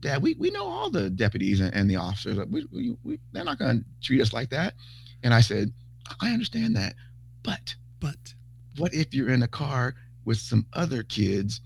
[0.00, 2.38] Dad, we, we know all the deputies and, and the officers.
[2.48, 4.74] We, we, we, they're not going to treat us like that.
[5.22, 5.72] And I said,
[6.20, 6.94] I understand that.
[7.42, 8.34] But, but
[8.78, 11.60] what if you're in a car with some other kids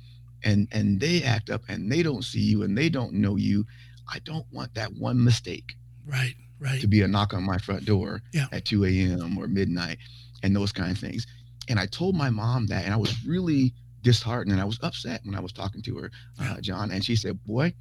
[0.44, 3.66] and, and they act up and they don't see you and they don't know you?
[4.12, 5.76] I don't want that one mistake.
[6.06, 6.80] Right, right.
[6.80, 8.46] To be a knock on my front door yeah.
[8.52, 9.38] at 2 a.m.
[9.38, 9.98] or midnight
[10.42, 11.26] and those kind of things.
[11.68, 15.20] And I told my mom that, and I was really disheartened and I was upset
[15.24, 16.90] when I was talking to her, uh, John.
[16.90, 17.72] And she said, Boy,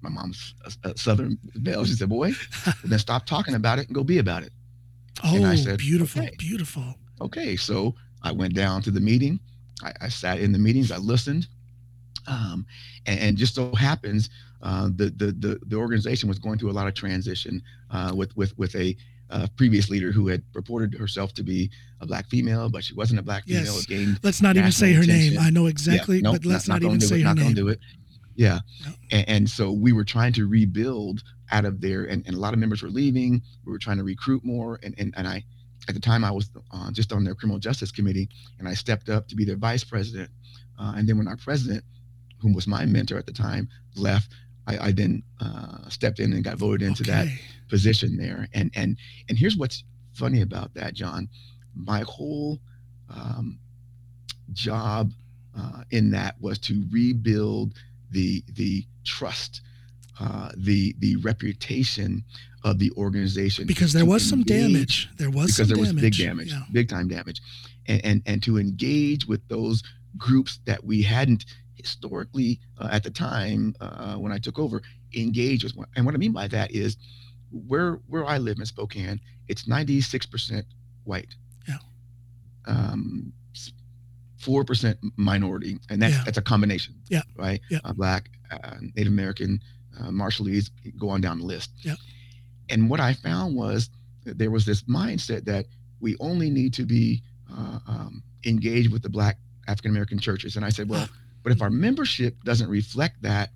[0.00, 1.84] my mom's a, a Southern belle.
[1.84, 2.32] She said, Boy,
[2.84, 4.52] then stop talking about it and go be about it.
[5.24, 6.34] Oh, and I said, beautiful, okay.
[6.38, 6.94] beautiful.
[7.20, 7.56] Okay.
[7.56, 7.94] So
[8.26, 9.40] I went down to the meeting.
[9.82, 11.46] I, I sat in the meetings, I listened.
[12.28, 12.66] Um,
[13.06, 14.30] and, and, just so happens
[14.62, 17.62] uh, the, the, the the organization was going through a lot of transition
[17.92, 18.96] uh, with with with a
[19.30, 23.20] uh, previous leader who had reported herself to be a black female, but she wasn't
[23.20, 23.62] a black female.
[23.64, 23.86] Yes.
[23.86, 25.34] Gained let's not even say her attention.
[25.34, 25.40] name.
[25.40, 27.36] I know exactly, yeah, nope, but let's not, not, not even say it, her not
[27.36, 27.54] name.
[27.54, 27.78] do it.
[28.34, 28.60] Yeah.
[29.10, 32.52] And, and, so we were trying to rebuild out of there, and, and a lot
[32.52, 33.40] of members were leaving.
[33.64, 34.78] We were trying to recruit more.
[34.82, 35.42] And, and, and I,
[35.88, 39.08] at the time, I was uh, just on their criminal justice committee, and I stepped
[39.08, 40.30] up to be their vice president.
[40.78, 41.84] Uh, and then when our president,
[42.40, 44.32] whom was my mentor at the time, left,
[44.66, 47.12] I, I then uh, stepped in and got voted into okay.
[47.12, 47.28] that
[47.68, 48.48] position there.
[48.52, 48.96] And and
[49.28, 51.28] and here's what's funny about that, John.
[51.74, 52.58] My whole
[53.08, 53.58] um,
[54.52, 55.12] job
[55.56, 57.74] uh, in that was to rebuild
[58.10, 59.62] the the trust,
[60.20, 62.24] uh, the the reputation
[62.66, 65.08] of the organization because there was engage, some damage.
[65.16, 65.92] There was because there damage.
[65.94, 66.62] was big damage, yeah.
[66.72, 67.40] big time damage,
[67.86, 69.84] and, and and to engage with those
[70.18, 71.44] groups that we hadn't
[71.76, 74.82] historically uh, at the time uh, when I took over
[75.14, 75.76] engage with.
[75.94, 76.96] And what I mean by that is
[77.68, 80.64] where where I live in Spokane, it's 96%
[81.04, 81.36] white.
[81.68, 81.78] Yeah.
[82.66, 83.32] Um,
[84.38, 86.22] four percent minority, and that's yeah.
[86.24, 86.94] that's a combination.
[87.08, 87.22] Yeah.
[87.36, 87.60] Right.
[87.70, 87.78] Yeah.
[87.84, 89.60] Uh, black, uh, Native American,
[90.00, 91.70] uh, Marshallese, go on down the list.
[91.82, 91.94] Yeah.
[92.70, 93.90] And what I found was
[94.24, 95.66] that there was this mindset that
[96.00, 100.64] we only need to be uh, um, engaged with the black African American churches, and
[100.64, 101.08] I said, well,
[101.42, 103.50] but if our membership doesn't reflect that,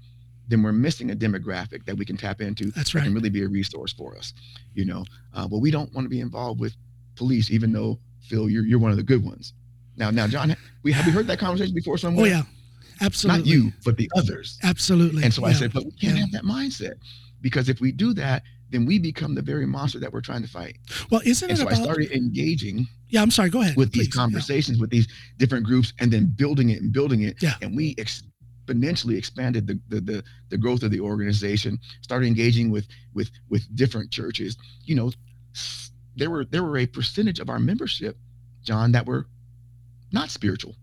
[0.49, 3.05] then we're missing a demographic that we can tap into That's that right.
[3.05, 4.35] can really be a resource for us.
[4.75, 6.75] You know, uh, but we don't want to be involved with
[7.15, 9.55] police, even though Phil, you're you're one of the good ones.
[9.97, 12.27] Now, now, John, we have we heard that conversation before somewhere?
[12.27, 12.43] Oh yeah,
[13.01, 13.43] absolutely.
[13.43, 14.59] Not you, but the others.
[14.63, 15.23] Absolutely.
[15.23, 15.49] And so yeah.
[15.49, 16.23] I said, but we can't yeah.
[16.23, 16.95] have that mindset
[17.41, 20.49] because if we do that, then we become the very monster that we're trying to
[20.49, 20.79] fight.
[21.11, 21.81] Well, isn't and it so about?
[21.81, 22.87] I started engaging.
[23.09, 23.51] Yeah, I'm sorry.
[23.51, 23.77] Go ahead.
[23.77, 24.07] With please.
[24.07, 24.83] these conversations yeah.
[24.83, 27.43] with these different groups, and then building it and building it.
[27.43, 27.55] Yeah.
[27.63, 31.79] And we exponentially expanded the, the the the growth of the organization.
[32.03, 34.57] Started engaging with with with different churches.
[34.85, 35.13] You know,
[36.17, 38.17] there were there were a percentage of our membership,
[38.63, 39.27] John, that were
[40.13, 40.77] not spiritual.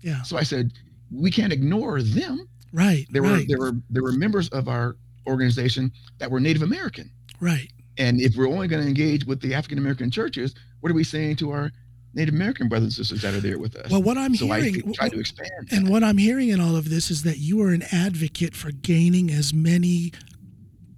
[0.00, 0.22] Yeah.
[0.22, 0.72] So I said,
[1.10, 2.48] we can't ignore them.
[2.72, 3.06] Right.
[3.10, 3.30] There right.
[3.30, 4.96] were there were there were members of our
[5.26, 7.10] organization that were Native American.
[7.40, 7.70] Right.
[7.98, 11.04] And if we're only going to engage with the African American churches, what are we
[11.04, 11.70] saying to our
[12.14, 13.90] Native American brothers and sisters that are there with us?
[13.90, 15.68] Well, what I'm so hearing, I try to expand.
[15.70, 15.90] And that.
[15.90, 19.30] what I'm hearing in all of this is that you are an advocate for gaining
[19.30, 20.12] as many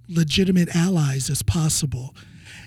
[0.07, 2.15] legitimate allies as possible.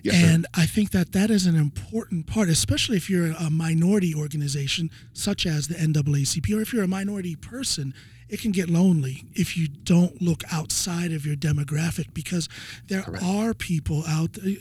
[0.02, 0.46] Yes, and.
[0.54, 5.46] I think that that is an important part, especially if you're a minority organization such
[5.46, 7.94] as the NAACP, or if you're a minority person
[8.28, 12.48] it can get lonely if you don't look outside of your demographic because
[12.88, 13.24] there Correct.
[13.24, 14.56] are people out there.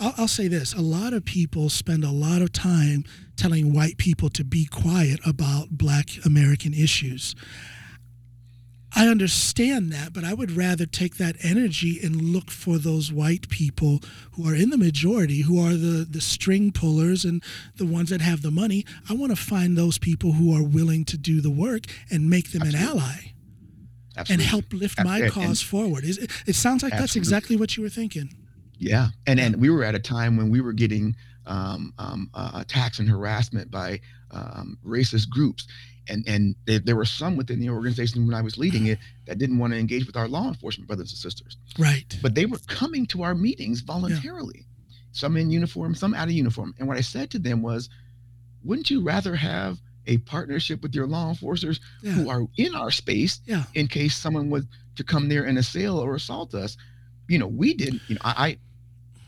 [0.00, 3.04] I'll, I'll, say this a lot of people spend a lot of time
[3.36, 7.34] telling white people to be quiet about black American issues.
[8.98, 13.48] I understand that, but I would rather take that energy and look for those white
[13.48, 14.00] people
[14.32, 17.40] who are in the majority, who are the, the string pullers and
[17.76, 18.84] the ones that have the money.
[19.08, 22.50] I want to find those people who are willing to do the work and make
[22.50, 22.88] them Absolutely.
[22.88, 23.34] an ally.
[24.16, 24.32] Absolutely.
[24.32, 26.02] And help lift my and, cause and, forward.
[26.02, 26.98] It, it sounds like absolutely.
[26.98, 28.34] that's exactly what you were thinking.
[28.78, 31.14] Yeah, and and we were at a time when we were getting
[31.46, 35.66] um, um, uh, attacks and harassment by um, racist groups,
[36.08, 39.38] and and there, there were some within the organization when I was leading it that
[39.38, 41.56] didn't want to engage with our law enforcement brothers and sisters.
[41.78, 42.18] Right.
[42.22, 44.96] But they were coming to our meetings voluntarily, yeah.
[45.12, 46.74] some in uniform, some out of uniform.
[46.78, 47.88] And what I said to them was,
[48.64, 52.12] wouldn't you rather have a partnership with your law enforcers yeah.
[52.12, 53.64] who are in our space yeah.
[53.74, 54.64] in case someone was
[54.96, 56.76] to come there and assail or assault us?
[57.28, 58.00] You know, we didn't.
[58.08, 58.58] You know, I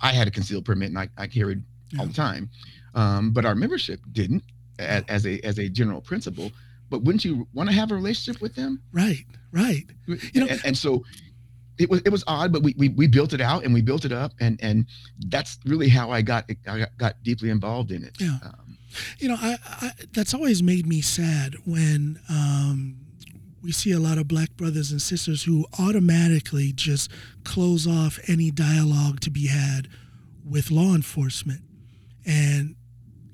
[0.00, 1.62] I had a concealed permit and I, I carried
[1.98, 2.48] all the time,
[2.94, 4.42] um, but our membership didn't
[4.78, 6.50] as, as a as a general principle
[6.90, 8.82] but wouldn't you want to have a relationship with them?
[8.92, 9.84] Right, right.
[10.06, 11.04] You know, and, and, so
[11.78, 14.04] it was it was odd, but we, we we built it out and we built
[14.04, 14.86] it up, and and
[15.28, 18.16] that's really how I got I got, deeply involved in it.
[18.20, 18.38] Yeah.
[18.42, 18.76] Um,
[19.18, 22.96] you know, I, I, that's always made me sad when um,
[23.62, 27.10] we see a lot of black brothers and sisters who automatically just
[27.44, 29.88] close off any dialogue to be had
[30.44, 31.62] with law enforcement.
[32.26, 32.74] And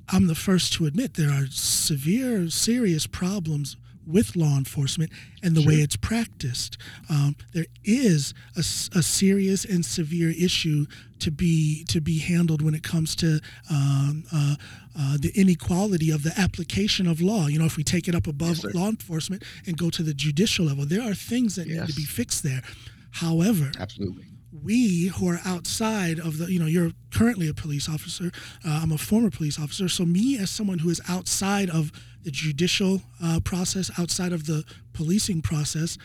[0.09, 5.11] I'm the first to admit there are severe, serious problems with law enforcement
[5.43, 5.73] and the sure.
[5.73, 6.79] way it's practiced.
[7.11, 10.87] Um, there is a, a, serious and severe issue
[11.19, 14.55] to be to be handled when it comes to um, uh,
[14.97, 17.49] uh, the inequality of the application of law.
[17.49, 20.15] You know, if we take it up above yes, law enforcement and go to the
[20.15, 21.81] judicial level, there are things that yes.
[21.81, 22.63] need to be fixed there.
[23.11, 28.31] However, absolutely we who are outside of the, you know, you're currently a police officer.
[28.65, 29.89] Uh, I'm a former police officer.
[29.89, 34.65] So, me as someone who is outside of the judicial uh, process, outside of the
[34.93, 35.99] policing process,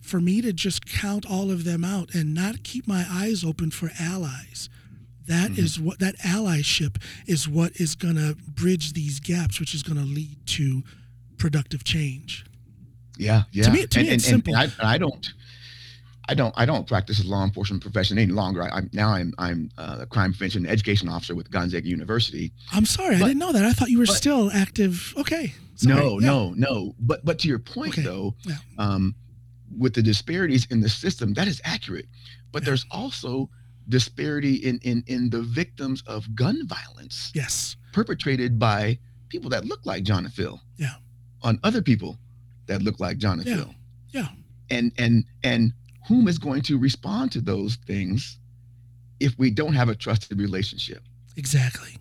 [0.00, 3.70] for me to just count all of them out and not keep my eyes open
[3.70, 4.68] for allies.
[5.26, 5.64] That mm-hmm.
[5.64, 9.98] is what that allyship is what is going to bridge these gaps, which is going
[9.98, 10.82] to lead to
[11.36, 12.46] productive change.
[13.18, 13.64] Yeah, yeah.
[13.64, 14.56] To me, to and, me, it's and, simple.
[14.56, 15.32] And I, I don't
[16.28, 18.62] I don't I don't practice as law enforcement profession any longer.
[18.62, 22.52] I, am now I'm I'm uh, a crime prevention education officer with Gonzaga University.
[22.72, 23.64] I'm sorry, but, I didn't know that.
[23.64, 25.14] I thought you were but, still active.
[25.16, 25.54] Okay.
[25.76, 25.94] Sorry.
[25.94, 26.26] No, yeah.
[26.26, 26.94] no, no.
[27.00, 28.02] But but to your point okay.
[28.02, 28.56] though, yeah.
[28.78, 29.14] um,
[29.76, 32.06] with the disparities in the system, that is accurate.
[32.52, 32.66] But yeah.
[32.66, 33.48] there's also
[33.88, 37.32] disparity in in in the victims of gun violence.
[37.34, 37.76] Yes.
[37.92, 38.98] Perpetrated by
[39.30, 40.60] people that look like John and Phil.
[40.76, 40.94] Yeah.
[41.42, 42.18] On other people
[42.66, 43.56] that look like John and yeah.
[43.56, 43.74] Phil.
[44.10, 44.28] Yeah.
[44.70, 45.72] And and and
[46.08, 48.38] whom is going to respond to those things
[49.20, 51.02] if we don't have a trusted relationship?
[51.36, 51.96] Exactly.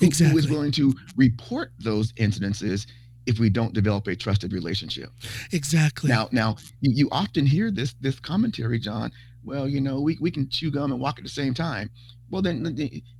[0.00, 0.32] Who, exactly.
[0.32, 2.86] Who is willing to report those incidences
[3.26, 5.10] if we don't develop a trusted relationship?
[5.52, 6.08] Exactly.
[6.08, 9.12] Now, now you, you often hear this this commentary, John.
[9.44, 11.90] Well, you know, we, we can chew gum and walk at the same time.
[12.30, 12.76] Well, then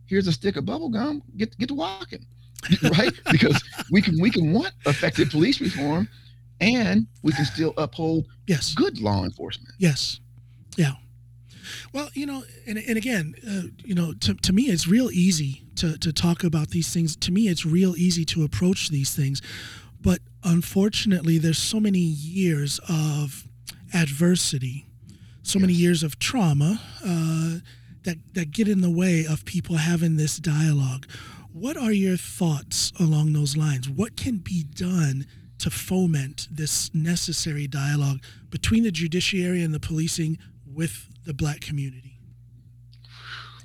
[0.07, 1.23] here's a stick of bubble gum.
[1.37, 2.27] Get get to walking,
[2.83, 3.13] right?
[3.31, 6.09] because we can we can want effective police reform,
[6.65, 9.75] and we can still uphold yes good law enforcement.
[9.79, 10.21] Yes,
[10.77, 10.93] yeah.
[11.93, 15.63] Well, you know, and, and again, uh, you know, to, to me, it's real easy
[15.77, 17.17] to, to talk about these things.
[17.17, 19.41] To me, it's real easy to approach these things.
[20.01, 23.45] But unfortunately, there's so many years of
[23.95, 24.87] adversity,
[25.43, 25.61] so yes.
[25.63, 27.59] many years of trauma uh,
[28.03, 31.07] that, that get in the way of people having this dialogue.
[31.53, 33.89] What are your thoughts along those lines?
[33.89, 35.27] What can be done
[35.59, 42.19] to foment this necessary dialogue between the judiciary and the policing with the black community?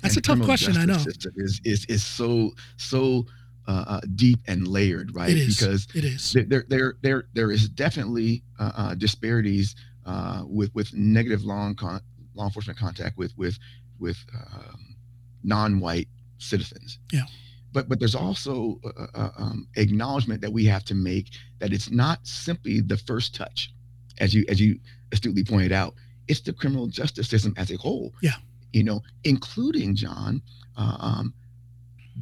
[0.02, 1.02] That's and a tough question, I know.
[1.36, 3.26] Is, is, is so so
[3.68, 5.30] uh, uh, deep and layered, right?
[5.30, 5.58] It is.
[5.58, 6.32] Because it is.
[6.32, 9.76] There, there, there, there is definitely uh, uh disparities
[10.06, 12.00] uh, with with negative law con-
[12.34, 13.58] law enforcement contact with with
[13.98, 14.96] with um,
[15.44, 16.98] non-white citizens.
[17.12, 17.24] Yeah
[17.72, 21.90] but but there's also uh, uh, um, acknowledgement that we have to make that it's
[21.90, 23.72] not simply the first touch,
[24.18, 24.78] as you as you
[25.12, 25.94] astutely pointed out.
[26.28, 28.12] It's the criminal justice system as a whole.
[28.22, 28.36] Yeah,
[28.72, 30.42] you know, including John,
[30.76, 31.34] uh, um,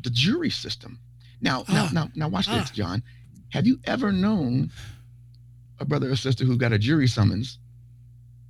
[0.03, 0.99] the jury system.
[1.41, 1.91] Now, ah.
[1.93, 2.59] now, now, now, watch ah.
[2.59, 3.03] this, John.
[3.51, 4.71] Have you ever known
[5.79, 7.59] a brother or sister who got a jury summons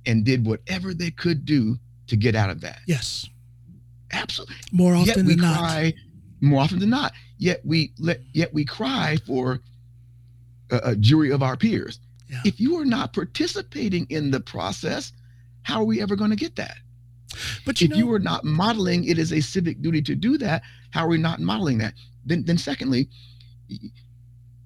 [0.05, 2.79] and did whatever they could do to get out of that?
[2.85, 3.29] Yes.
[4.11, 4.55] Absolutely.
[4.71, 5.93] More often Yet we than cry, not
[6.41, 7.13] more often than not.
[7.37, 9.59] Yet we let yet we cry for
[10.71, 11.99] a, a jury of our peers.
[12.29, 12.41] Yeah.
[12.45, 15.13] If you are not participating in the process,
[15.63, 16.77] how are we ever going to get that?
[17.65, 20.37] But you if know, you are not modeling it is a civic duty to do
[20.37, 21.93] that, how are we not modeling that?
[22.25, 23.09] Then then secondly,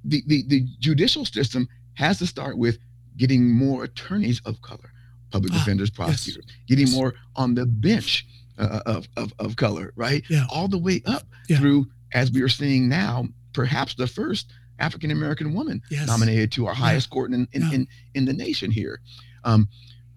[0.05, 2.77] the, the, the judicial system has to start with
[3.17, 4.91] getting more attorneys of color,
[5.31, 6.57] public ah, defenders, prosecutors, yes.
[6.67, 8.25] getting more on the bench
[8.57, 10.23] uh, of, of, of color, right?
[10.29, 10.45] Yeah.
[10.49, 11.57] All the way up yeah.
[11.57, 16.07] through, as we are seeing now, perhaps the first African American woman yes.
[16.07, 17.13] nominated to our highest yeah.
[17.13, 17.71] court in, in, yeah.
[17.71, 18.99] in, in, the nation here.
[19.43, 19.67] Um,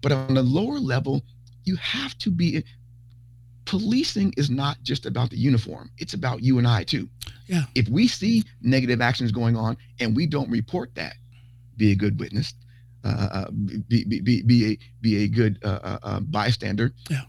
[0.01, 1.23] but on the lower level,
[1.63, 2.63] you have to be.
[3.65, 7.09] Policing is not just about the uniform, it's about you and I too.
[7.47, 7.63] Yeah.
[7.75, 11.15] If we see negative actions going on and we don't report that,
[11.75, 12.53] be a good witness,
[13.03, 16.93] uh, uh be, be, be, be, a, be a good uh, uh, uh bystander.
[17.09, 17.23] Yeah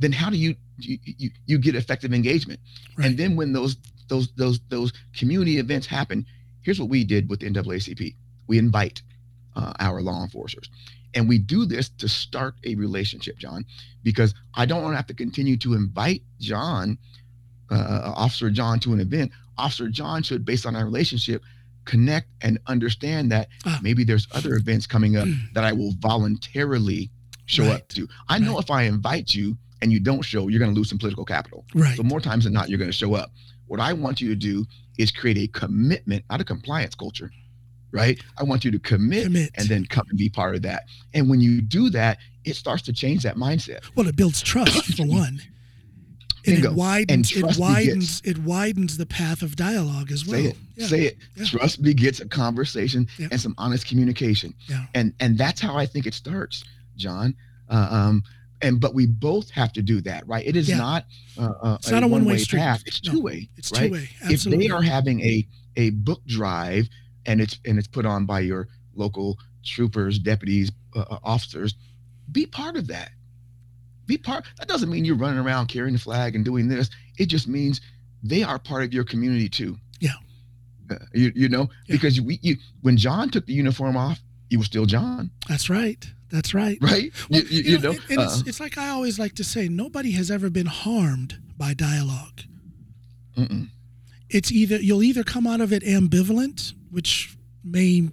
[0.00, 2.58] then how do you you, you, you get effective engagement?
[2.96, 3.06] Right.
[3.06, 3.76] And then when those
[4.08, 6.26] those those those community events happen,
[6.62, 8.16] here's what we did with the NAACP.
[8.48, 9.02] We invite
[9.54, 10.68] uh, our law enforcers.
[11.14, 13.64] And we do this to start a relationship, John,
[14.02, 16.98] because I don't want to have to continue to invite John,
[17.70, 19.32] uh, uh, Officer John, to an event.
[19.58, 21.42] Officer John should, based on our relationship,
[21.84, 23.80] connect and understand that ah.
[23.82, 27.10] maybe there's other events coming up that I will voluntarily
[27.46, 27.74] show right.
[27.74, 28.08] up to.
[28.28, 28.64] I know right.
[28.64, 31.64] if I invite you, and you don't show, you're going to lose some political capital.
[31.74, 31.96] Right.
[31.96, 33.30] So more times than not, you're going to show up.
[33.66, 34.66] What I want you to do
[34.98, 37.30] is create a commitment, not a compliance culture,
[37.92, 38.20] right?
[38.36, 39.50] I want you to commit, Commit.
[39.56, 40.84] and then come and be part of that.
[41.14, 43.88] And when you do that, it starts to change that mindset.
[43.94, 45.40] Well, it builds trust for one.
[46.46, 46.70] And Bingo.
[46.70, 50.40] it widens And it widens it widens the path of dialogue as well.
[50.40, 50.56] Say it.
[50.74, 50.86] Yeah.
[50.86, 51.16] Say it.
[51.36, 51.44] Yeah.
[51.44, 53.28] Trust begets a conversation Yeah.
[53.30, 54.54] and some honest communication.
[54.66, 54.86] Yeah.
[54.94, 56.64] And and that's how I think it starts,
[56.96, 57.34] John.
[57.68, 58.22] Uh, um,
[58.62, 60.46] and but we both have to do that, right?
[60.46, 60.78] It is Yeah.
[60.78, 61.06] not
[61.38, 62.58] uh, uh, It's not a one-way street.
[62.60, 62.82] path.
[62.86, 63.48] It's No, two way.
[63.56, 63.86] It's right?
[63.88, 64.08] two way.
[64.22, 65.46] If they are having a
[65.76, 66.88] a book drive
[67.26, 71.74] and it's and it's put on by your local troopers, deputies, uh, uh, officers,
[72.32, 73.12] be part of that.
[74.06, 74.44] Be part.
[74.58, 76.90] That doesn't mean you're running around carrying the flag and doing this.
[77.18, 77.80] It just means
[78.22, 79.78] they are part of your community too.
[80.00, 80.10] Yeah.
[80.90, 81.94] Uh, you you know Yeah.
[81.94, 84.20] because we you when John took the uniform off,
[84.50, 86.04] he was still John, That's right.
[86.30, 86.76] That's right.
[86.82, 87.10] right?
[87.30, 87.90] Well, you, you, you know.
[87.90, 90.66] and- and it's, uh, it's like I always like to say, nobody has ever been
[90.66, 92.42] harmed by dialogue.
[93.36, 93.68] mm-mm.
[94.28, 98.08] It's either you'll either come out of it ambivalent, which may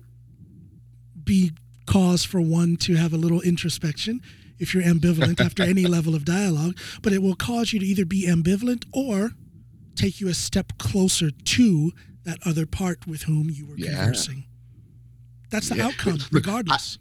[1.23, 1.51] be
[1.85, 4.21] cause for one to have a little introspection
[4.59, 8.05] if you're ambivalent after any level of dialogue, but it will cause you to either
[8.05, 9.31] be ambivalent or
[9.95, 11.91] take you a step closer to
[12.23, 13.95] that other part with whom you were Yeah.
[13.97, 14.45] conversing.
[15.49, 15.87] That's the Yeah.
[15.87, 16.97] outcome, Look, I- regardless.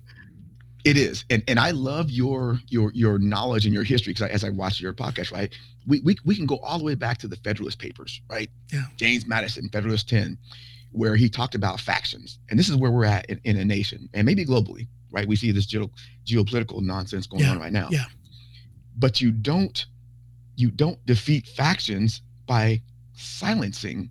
[0.85, 4.45] It is, and and I love your your your knowledge and your history because as
[4.45, 5.53] I watch your podcast, right,
[5.85, 8.49] we, we we can go all the way back to the Federalist Papers, right?
[8.73, 8.85] Yeah.
[8.97, 10.39] James Madison, Federalist Ten,
[10.93, 14.09] where he talked about factions, and this is where we're at in, in a nation,
[14.15, 15.27] and maybe globally, right?
[15.27, 15.91] We see this geo,
[16.25, 17.89] geopolitical nonsense going Yeah, on right now.
[17.91, 18.05] yeah.
[18.97, 19.87] But you don't
[20.55, 22.81] you don't defeat factions by
[23.15, 24.09] silencing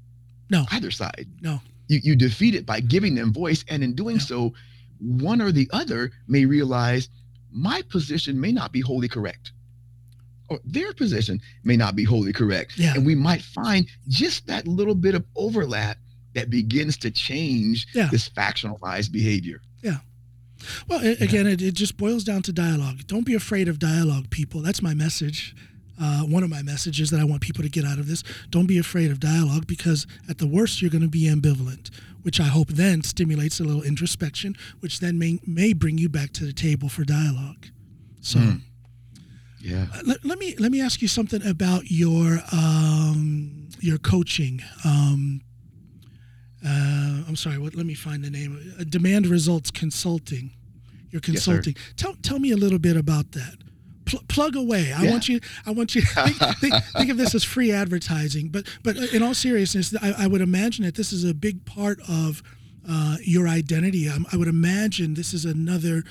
[0.49, 0.65] No.
[0.71, 1.27] either side.
[1.39, 1.61] No.
[1.87, 4.53] You you defeat it by giving them voice, and in doing so,
[4.99, 7.09] one or the other may realize
[7.51, 9.51] my position may not be wholly correct.
[10.49, 12.77] Or their position may not be wholly correct.
[12.77, 12.93] Yeah.
[12.95, 15.97] And we might find just that little bit of overlap
[16.33, 18.09] that begins to change Yeah.
[18.11, 19.61] this factionalized behavior.
[19.81, 19.99] Yeah.
[20.87, 23.07] Well, a- again, it, it just boils down to dialogue.
[23.07, 24.61] Don't be afraid of dialogue, people.
[24.61, 25.55] That's my message.
[25.99, 28.21] Uh, one of my messages that I want people to get out of this.
[28.49, 31.89] Don't be afraid of dialogue because at the worst, you're going to be ambivalent,
[32.23, 36.33] which I hope then stimulates a little introspection, which then may, may bring you back
[36.33, 37.67] to the table for dialogue.
[38.21, 38.61] So Mm.
[39.61, 39.87] Yeah.
[39.93, 44.61] uh, let, let me let me ask you something about your um, your coaching.
[44.83, 45.41] Um,
[46.63, 47.57] uh, I'm sorry.
[47.57, 47.73] What?
[47.75, 48.73] Let me find the name.
[48.79, 50.51] Uh, Demand Results Consulting.
[51.11, 51.75] Your Yes, consulting.
[51.95, 53.55] tell tell me a little bit about that.
[54.17, 54.91] Pl- plug away.
[54.93, 55.11] I Yeah.
[55.11, 55.39] want you.
[55.65, 56.01] I want you.
[56.15, 58.49] Think, think, think of this as free advertising.
[58.49, 61.99] But but in all seriousness, I, I would imagine that this is a big part
[62.07, 62.41] of
[62.87, 64.07] uh, your identity.
[64.09, 66.03] I, I would imagine this is another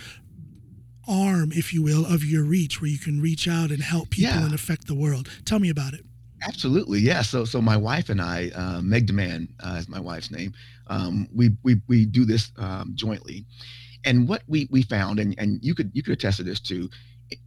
[1.06, 4.30] arm, if you will, of your reach, where you can reach out and help people
[4.34, 4.44] Yeah.
[4.44, 5.28] and affect the world.
[5.44, 6.04] Tell me about it.
[6.42, 7.22] Absolutely, yeah.
[7.22, 10.52] So, so my wife and I, uh, Meg Demand uh, is my wife's name.
[10.88, 13.46] Um, we we we do this um, jointly,
[14.04, 16.90] and what we we found, and and you could you could attest to this too.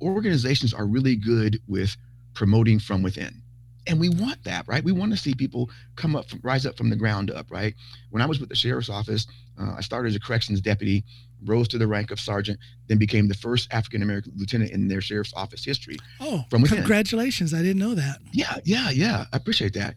[0.02, 1.96] Organizations are really good with
[2.34, 3.42] promoting from within,
[3.88, 4.84] and we want that, right?
[4.84, 7.74] We want to see people come up, from, rise up from the ground up, right?
[8.10, 9.28] When I was with the sheriff's office,
[9.60, 11.04] uh, I started as a corrections deputy,
[11.46, 15.02] rose to the rank of sergeant, then became the first African American lieutenant in their
[15.02, 15.98] sheriff's office history.
[16.20, 16.80] Oh, From within.
[16.80, 17.54] congratulations!
[17.54, 18.18] I didn't know that.
[18.34, 19.26] Yeah, yeah, yeah.
[19.32, 19.96] I appreciate that.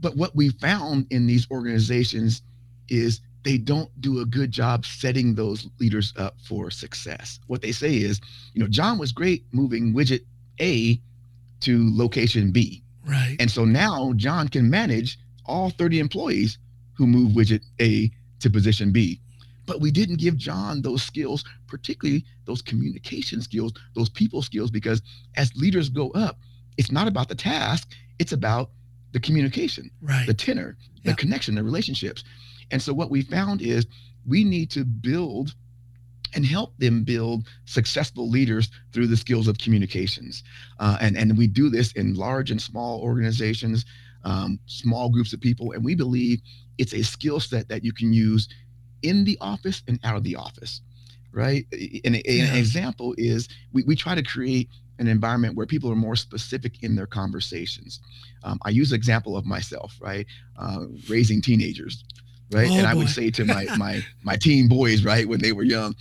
[0.00, 2.42] But what we found in these organizations
[2.88, 7.40] is they don't do a good job setting those leaders up for success.
[7.46, 8.20] What they say is,
[8.54, 10.20] you know, John was great moving widget
[10.60, 11.00] A
[11.60, 12.82] to location B.
[13.04, 13.36] Right.
[13.40, 16.58] And so now John can manage all 30 employees
[16.94, 19.20] who move widget A to position B.
[19.66, 25.02] But we didn't give John those skills, particularly those communication skills, those people skills, because
[25.36, 26.38] as leaders go up,
[26.76, 28.70] it's not about the task, it's about
[29.12, 30.26] the communication, right.
[30.26, 31.16] the tenor, the Yeah.
[31.16, 32.24] connection, the relationships.
[32.72, 33.86] And so what we found is
[34.26, 35.54] we need to build
[36.34, 40.42] and help them build successful leaders through the skills of communications.
[40.80, 43.84] Uh, and, and we do this in large and small organizations,
[44.24, 45.72] um, small groups of people.
[45.72, 46.40] And we believe
[46.78, 48.48] it's a skill set that you can use
[49.02, 50.80] in the office and out of the office,
[51.32, 51.66] right?
[52.04, 52.44] And a- Yeah.
[52.52, 56.82] an example is we, we try to create an environment where people are more specific
[56.82, 58.00] in their conversations.
[58.44, 60.26] Um, I use example of myself, right?
[60.56, 62.04] Uh, raising teenagers,
[62.52, 62.68] right?
[62.70, 63.00] Oh, and I boy.
[63.00, 65.94] would say to my my my teen boys, right, when they were young,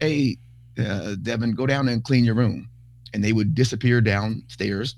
[0.00, 0.36] hey,
[0.78, 2.68] uh, Devin, go down and clean your room,
[3.14, 4.96] and they would disappear downstairs,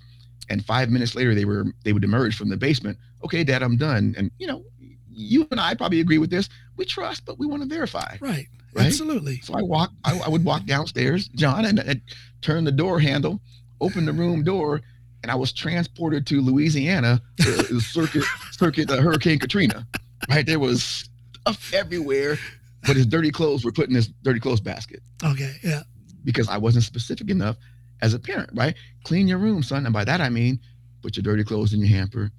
[0.48, 2.98] and five minutes later they were they would emerge from the basement.
[3.24, 4.14] Okay, Dad, I'm done.
[4.16, 4.64] And you know,
[5.10, 6.48] you and I probably agree with this.
[6.76, 8.16] We trust, but we want to verify.
[8.20, 8.46] Right.
[8.74, 8.86] Right?
[8.86, 9.40] Absolutely.
[9.40, 12.00] So I walk, I, I would walk downstairs, John, and, and
[12.42, 13.40] turn the door handle,
[13.80, 14.80] open the room door,
[15.22, 19.86] and I was transported to Louisiana, uh, circuit, circuit uh, Hurricane Katrina.
[20.28, 21.08] Right, there was
[21.42, 22.38] stuff everywhere,
[22.86, 25.54] but his dirty clothes were put in his dirty clothes basket Okay.
[25.62, 25.82] Yeah.
[26.24, 27.56] because I wasn't specific enough
[28.02, 28.74] as a parent, right?
[29.04, 29.84] Clean your room, son.
[29.86, 30.58] And by that I mean
[31.02, 32.30] put your dirty clothes in your hamper,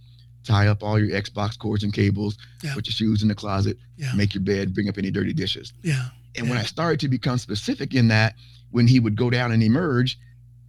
[0.44, 2.74] tie up all your Xbox cords and cables, Yeah.
[2.74, 4.14] put your shoes in the closet, Yeah.
[4.14, 5.72] make your bed, bring up any dirty dishes.
[5.84, 6.10] Yeah.
[6.36, 8.36] And when I started to become specific in that,
[8.72, 10.18] when he would go down and emerge,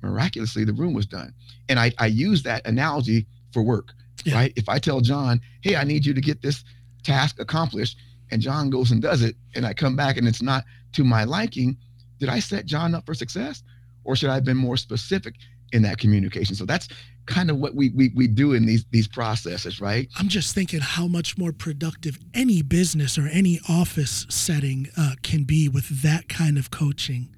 [0.02, 1.32] miraculously the room was done.
[1.68, 3.92] And I, I use that analogy for work,
[4.24, 4.34] Yeah.
[4.34, 4.52] right?
[4.56, 6.62] If I tell John, hey, I need you to get this
[7.06, 7.96] task accomplished,
[8.30, 11.24] and John goes and does it, and I come back and it's not to my
[11.24, 11.76] liking,
[12.18, 13.62] did I set John up for success?
[14.04, 15.34] Or should I have been more specific
[15.72, 16.54] in that communication?
[16.54, 16.88] So that's
[17.26, 20.08] kind of what we we, we do in these these processes, right?
[20.16, 25.44] I'm just thinking how much more productive any business or any office setting uh, can
[25.44, 27.28] be with that kind of coaching.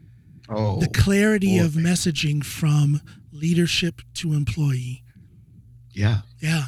[0.51, 1.65] Oh, the clarity boy.
[1.65, 3.01] of messaging from
[3.33, 5.03] leadership to employee.
[5.93, 6.19] yeah.
[6.41, 6.65] Yeah.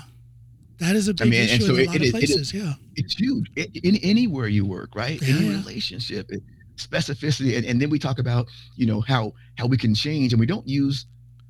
[0.79, 2.13] That is a big mean, and issue so in a lot it of is- it
[2.13, 2.55] places.
[2.55, 2.73] yeah.
[3.01, 5.57] It's huge I- in anywhere you work right Yeah, any yeah.
[5.59, 6.43] relationship it-
[6.77, 8.47] specificity and, and then we talk about
[8.77, 11.07] you know how how we can change and we don't use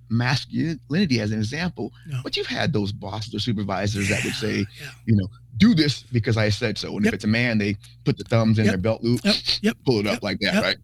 [0.09, 2.21] masculinity as an example No.
[2.25, 4.91] but you've had those bosses or supervisors that would say Yeah.
[5.07, 7.11] you know do this because i said so and Yep.
[7.13, 8.73] if it's a man they put the thumbs in Yep.
[8.73, 9.21] their belt loop
[9.63, 9.77] Yep.
[9.87, 10.77] Pull it up like that right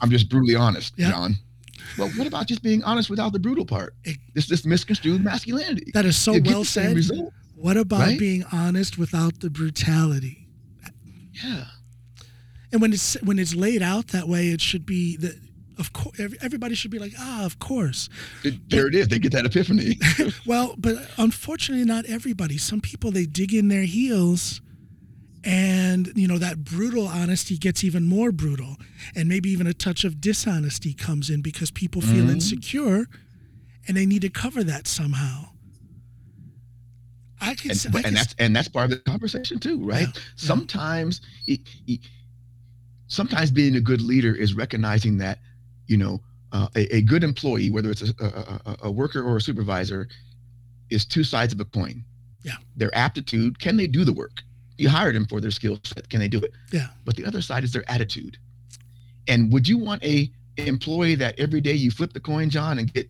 [0.00, 1.36] i'm just brutally honest john
[1.98, 5.90] well what about just being honest without the brutal part It- this this misconstrued masculinity
[5.94, 6.96] That is so get well said.
[6.96, 7.32] result.
[7.54, 8.18] What about right?
[8.18, 10.48] being honest without the brutality?
[11.32, 11.64] yeah
[12.72, 15.36] And when it's when it's laid out that way, it should be that
[15.78, 18.08] of course everybody should be like, ah, of course.
[18.44, 19.98] It- there it is they get that epiphany
[20.46, 22.58] Well, but unfortunately, not everybody.
[22.58, 24.60] Some people they dig in their heels,
[25.44, 28.76] and you know that brutal honesty gets even more brutal,
[29.16, 32.32] and maybe even a touch of dishonesty comes in because people feel Mhm.
[32.32, 33.08] insecure,
[33.88, 35.48] and they need to cover that somehow.
[37.42, 40.06] I can, and, I can and that's and that's part of the conversation too right?
[40.14, 42.00] Yeah, sometimes it, it-
[43.08, 45.38] sometimes being a good leader is recognizing that
[45.86, 46.20] you know
[46.52, 50.08] uh, a, a good employee whether it's a, a, a- a worker or a supervisor
[50.90, 52.04] is two sides of a coin.
[52.44, 52.54] Yeah.
[52.76, 54.42] their aptitude can they do the work?
[54.78, 56.52] You hired them for their skill set can they do it?
[56.72, 56.88] Yeah.
[57.04, 58.36] but the other side is their attitude.
[59.28, 62.92] And would you want a employee that every day you flip the coin john and
[62.92, 63.08] get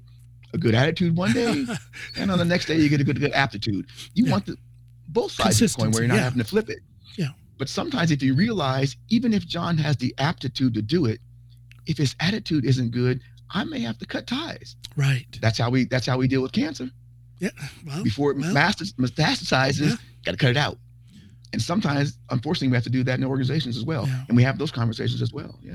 [0.53, 1.65] a good attitude one day
[2.17, 3.87] and on the next day you get a good good aptitude.
[4.15, 4.33] You Yeah.
[4.33, 4.57] want the
[5.09, 6.23] both sides of the coin where you're not yeah.
[6.25, 6.81] having to flip it.
[7.17, 7.29] Yeah.
[7.59, 11.21] But sometimes if you realize, even if John has the aptitude to do it,
[11.87, 14.77] if his attitude isn't good, I may have to cut ties.
[14.97, 15.27] right.
[15.41, 16.91] That's how we that's how we deal with cancer.
[17.39, 17.51] Yeah.
[17.87, 19.97] Well, Before it well, metastasizes, Yeah.
[20.25, 20.79] got to cut it out.
[21.53, 24.07] And sometimes, unfortunately, we have to do that in organizations as well.
[24.07, 24.25] Yeah.
[24.29, 25.59] And we have those conversations as well.
[25.63, 25.75] Yeah.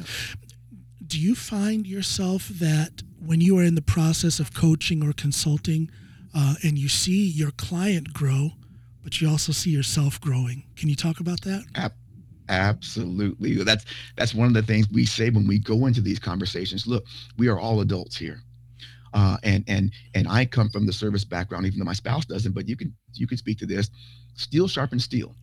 [1.06, 5.90] do you find yourself that when you are in the process of coaching or consulting
[6.34, 8.52] uh, and you see your client grow
[9.04, 11.64] but you also see yourself growing can you talk about that
[12.50, 13.62] Absolutely.
[13.64, 16.88] That's that's one of the things we say when we go into these conversations.
[16.88, 17.06] Look,
[17.38, 18.42] we are all adults here.
[19.14, 22.54] Uh, and and and I come from the service background, even though my spouse doesn't,
[22.54, 23.90] but you can you can speak to this.
[24.36, 25.36] Steel sharpens steel.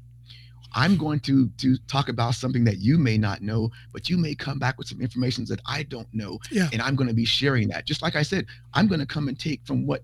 [0.74, 4.34] I'm going to to talk about something that you may not know, but you may
[4.34, 7.24] come back with some information that I don't know, yeah and I'm going to be
[7.24, 7.86] sharing that.
[7.86, 10.02] Just like I said, I'm going to come and take from what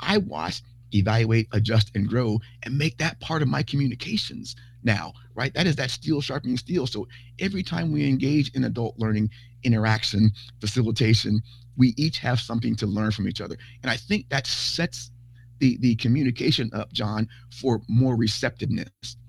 [0.00, 5.52] I watched, evaluate, adjust, and grow, and make that part of my communications now, right?
[5.54, 6.86] That is that steel sharpening steel.
[6.86, 7.06] So
[7.38, 9.30] every time we engage in adult learning,
[9.64, 11.40] interaction, facilitation,
[11.76, 13.56] we each have something to learn from each other.
[13.82, 15.10] And I think that sets
[15.58, 17.28] the the communication up, John,
[17.60, 18.88] for more receptiveness.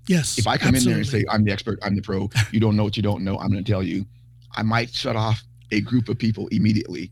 [0.09, 2.59] Yes If I come in there and say, I'm the expert, I'm the pro, you
[2.59, 4.05] don't know what you don't know, I'm going to tell you,
[4.55, 5.41] I might shut off
[5.71, 7.11] a group of people immediately.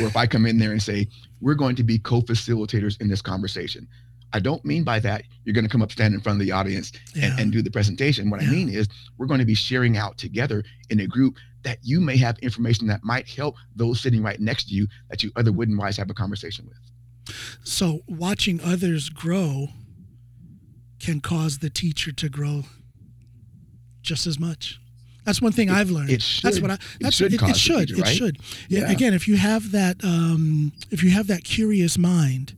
[0.00, 1.08] Or if I come in there and say,
[1.40, 3.88] we're going to be co facilitators in this conversation.
[4.32, 6.52] I don't mean by that you're going to come up, stand in front of the
[6.52, 7.30] audience, yeah.
[7.30, 8.28] and, and do the presentation.
[8.30, 8.48] What Yeah.
[8.48, 8.86] I mean is,
[9.16, 12.86] we're going to be sharing out together in a group that you may have information
[12.88, 16.10] that might help those sitting right next to you that you other wouldn't otherwise have
[16.10, 17.34] a conversation with.
[17.64, 19.68] so watching others grow
[20.98, 22.64] can cause the teacher to grow
[24.02, 24.80] just as much
[25.24, 26.44] that's one thing It- i've learned It should.
[26.44, 28.16] that's what i that's should it, it should teacher, it right?
[28.16, 28.38] should
[28.68, 28.80] yeah.
[28.80, 28.90] Yeah.
[28.90, 32.54] again if you have that um if you have that curious mind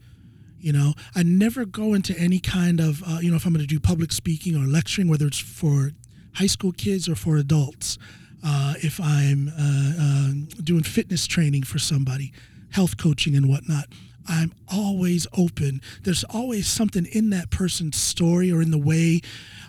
[0.61, 3.67] you know i never go into any kind of uh, you know if i'm going
[3.67, 5.91] to do public speaking or lecturing whether it's for
[6.35, 7.99] high school kids or for adults
[8.45, 10.31] uh, if i'm uh, uh,
[10.63, 12.33] doing fitness training for somebody
[12.71, 13.87] health coaching and whatnot
[14.31, 19.21] i'm always open there's always something in that person's story or in the way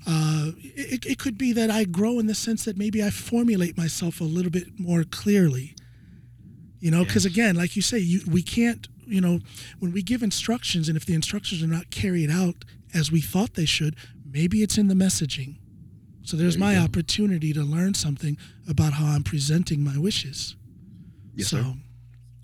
[0.07, 3.75] uh, it, it could be that i grow in the sense that maybe i formulate
[3.77, 5.75] myself a little bit more clearly
[6.79, 7.33] you know because Yes.
[7.33, 9.39] again like you say you we can't you know
[9.79, 13.53] when we give instructions and if the instructions are not carried out as we thought
[13.55, 13.95] they should
[14.25, 15.57] maybe it's in the messaging
[16.23, 16.81] So there's There my go.
[16.83, 18.37] opportunity to learn something
[18.69, 20.55] about how I'm presenting my wishes.
[21.35, 21.73] Yes, so sir.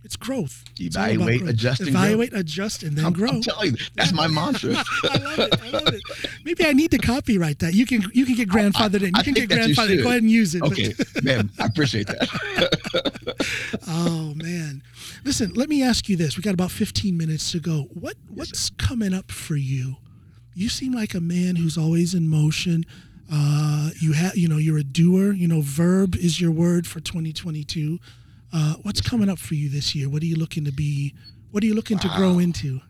[0.08, 0.64] It's growth.
[0.80, 1.50] It's Evaluate, growth.
[1.50, 2.00] adjust, and grow.
[2.00, 3.28] Evaluate, adjust, and then I'm, grow.
[3.28, 4.72] I'm telling you, that's my mantra.
[5.04, 5.62] I love it.
[5.62, 6.02] I love it.
[6.46, 7.74] Maybe I need to copyright that.
[7.74, 9.08] You can you can get grandfathered in.
[9.08, 10.02] You I can get grandfathered.
[10.02, 10.64] Go ahead and use it.
[10.64, 10.94] Okay,
[11.24, 13.82] man, I appreciate that.
[13.88, 14.82] oh man,
[15.26, 15.52] listen.
[15.56, 16.38] Let me ask you this.
[16.38, 17.90] We got about 15 minutes to go.
[17.94, 19.98] What what's coming up for you?
[20.56, 22.86] You seem like a man who's always in motion.
[23.30, 25.34] Uh, you have you know you're a doer.
[25.34, 28.00] You know, verb is your word for 2022.
[28.54, 30.10] Uh, what's coming up for you this year?
[30.10, 31.14] What are you looking to be?
[31.52, 32.82] What are you looking to grow into?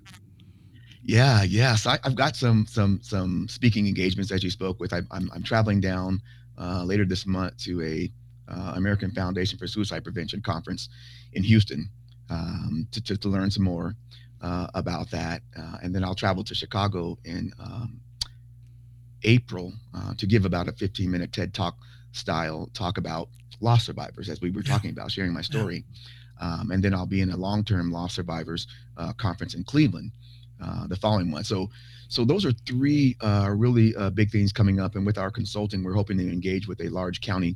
[1.03, 4.93] Yeah, yes, I, I've got some some some speaking engagements as you spoke with.
[4.93, 6.21] I, I'm I'm traveling down
[6.59, 8.11] uh, later this month to a
[8.49, 10.89] uh, American Foundation for Suicide Prevention conference
[11.33, 11.89] in Houston
[12.29, 13.95] um, to, to to learn some more
[14.41, 18.01] uh, about that, uh, and then I'll travel to Chicago in um,
[19.23, 21.77] April uh, to give about a 15 minute TED Talk
[22.11, 23.29] style talk about
[23.59, 25.83] loss survivors, as we were talking about, sharing my story.
[26.39, 30.11] Um, and then I'll be in a long term loss survivors uh, conference in Cleveland
[30.63, 31.43] uh, the following one.
[31.43, 31.69] So,
[32.09, 34.95] so those are three uh, really uh, big things coming up.
[34.95, 37.55] And with our consulting, we're hoping to engage with a large county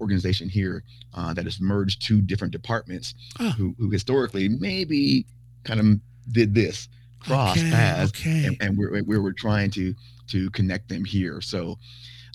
[0.00, 0.82] organization here
[1.14, 3.50] uh, that has merged two different departments Oh.
[3.50, 5.26] who, who historically maybe
[5.64, 5.86] kind of
[6.32, 6.88] did this
[7.20, 8.46] cross okay, paths, okay.
[8.46, 9.94] and, and we're where we're trying to
[10.28, 11.40] to connect them here.
[11.40, 11.78] So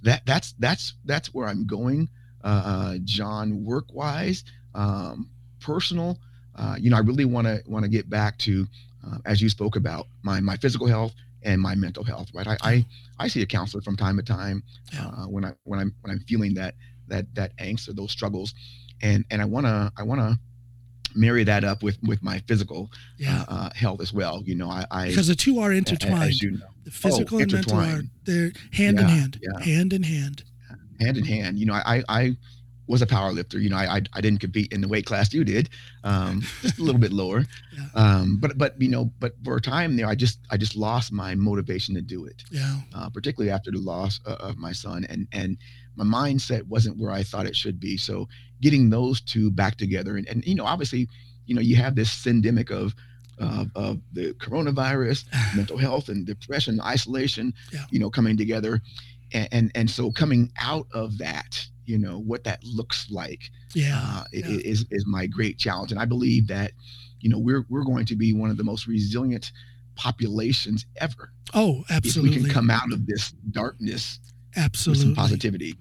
[0.04, 2.10] that that's that's that's where I'm going,
[2.48, 3.64] uh, uh, John.
[3.64, 4.44] Work wise,
[4.74, 5.30] um,
[5.60, 6.18] personal.
[6.56, 8.66] Uh, you know, I really want to want to get back to
[9.06, 12.30] uh, as you spoke about my my physical health and my mental health.
[12.34, 12.48] Right.
[12.48, 12.86] I I,
[13.20, 15.08] I see a counselor from time to time Yeah.
[15.08, 16.76] uh, when I when I'm when I'm feeling that
[17.08, 18.54] that that angst or those struggles,
[19.02, 20.40] and and I wanna I wanna
[21.16, 23.44] marry that up with with my physical yeah.
[23.48, 24.42] uh, uh, health as well.
[24.46, 26.42] You know, I, I because the two are intertwined.
[26.42, 29.64] you know, the physical and mental are they're hand in hand, yeah.
[29.64, 30.44] hand in hand.
[31.00, 31.60] Hand in hand.
[31.60, 32.38] You know, I I
[32.88, 33.60] was a power lifter.
[33.60, 35.70] You know, I I, I didn't compete in the weight class you did,
[36.04, 37.46] um, just a little bit lower.
[37.76, 37.86] Yeah.
[37.96, 41.12] Um, but but you know, but for a time there, I just I just lost
[41.12, 45.06] my motivation to do it, Yeah, uh, particularly after the loss uh, of my son,
[45.10, 45.58] and and
[45.96, 47.98] my mindset wasn't where I thought it should be.
[47.98, 48.28] So
[48.62, 51.10] getting those two back together, and and you know, obviously,
[51.46, 52.96] you know, you have this syndemic of.
[53.40, 55.26] Of, of the coronavirus,
[55.56, 57.86] mental health, and depression, isolation, Yeah.
[57.92, 58.82] you know, coming together,
[59.34, 64.00] and, and and so coming out of that, you know, what that looks like yeah,
[64.02, 64.46] uh, yeah.
[64.46, 66.72] is is my great challenge, and I believe that,
[67.20, 69.52] you know, we're we're going to be one of the most resilient
[69.96, 74.20] populations ever oh, absolutely if we can come out of this darkness
[74.56, 75.76] absolutely with some positivity.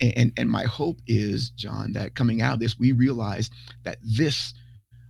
[0.00, 3.50] And, and and my hope is, John, that coming out of this, we realize
[3.84, 4.54] that this,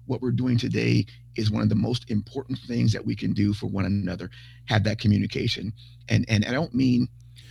[0.06, 3.52] what we're doing today, is one of the most important things that we can do
[3.52, 4.30] for one another.
[4.66, 5.72] Have that communication,
[6.08, 7.08] and and I don't mean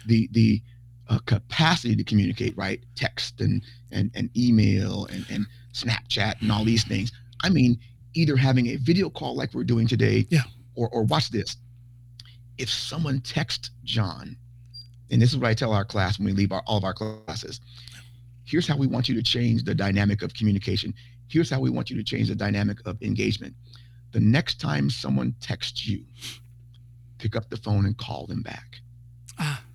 [0.07, 0.61] the the
[1.09, 2.83] uh, capacity to communicate, right?
[2.95, 7.11] Text and and and email and and Snapchat and all these things.
[7.43, 7.79] I mean
[8.15, 10.43] either having a video call like we're doing today, Yeah.
[10.75, 11.57] or or watch this.
[12.57, 14.35] If someone texts John
[15.11, 16.93] and this is what I tell our class when we leave our, all of our
[16.93, 17.59] classes.
[18.45, 20.93] Here's how we want you to change the dynamic of communication.
[21.27, 23.53] Here's how we want you to change the dynamic of engagement.
[24.11, 26.03] The next time someone texts you,
[27.19, 28.81] pick up the phone and call them back.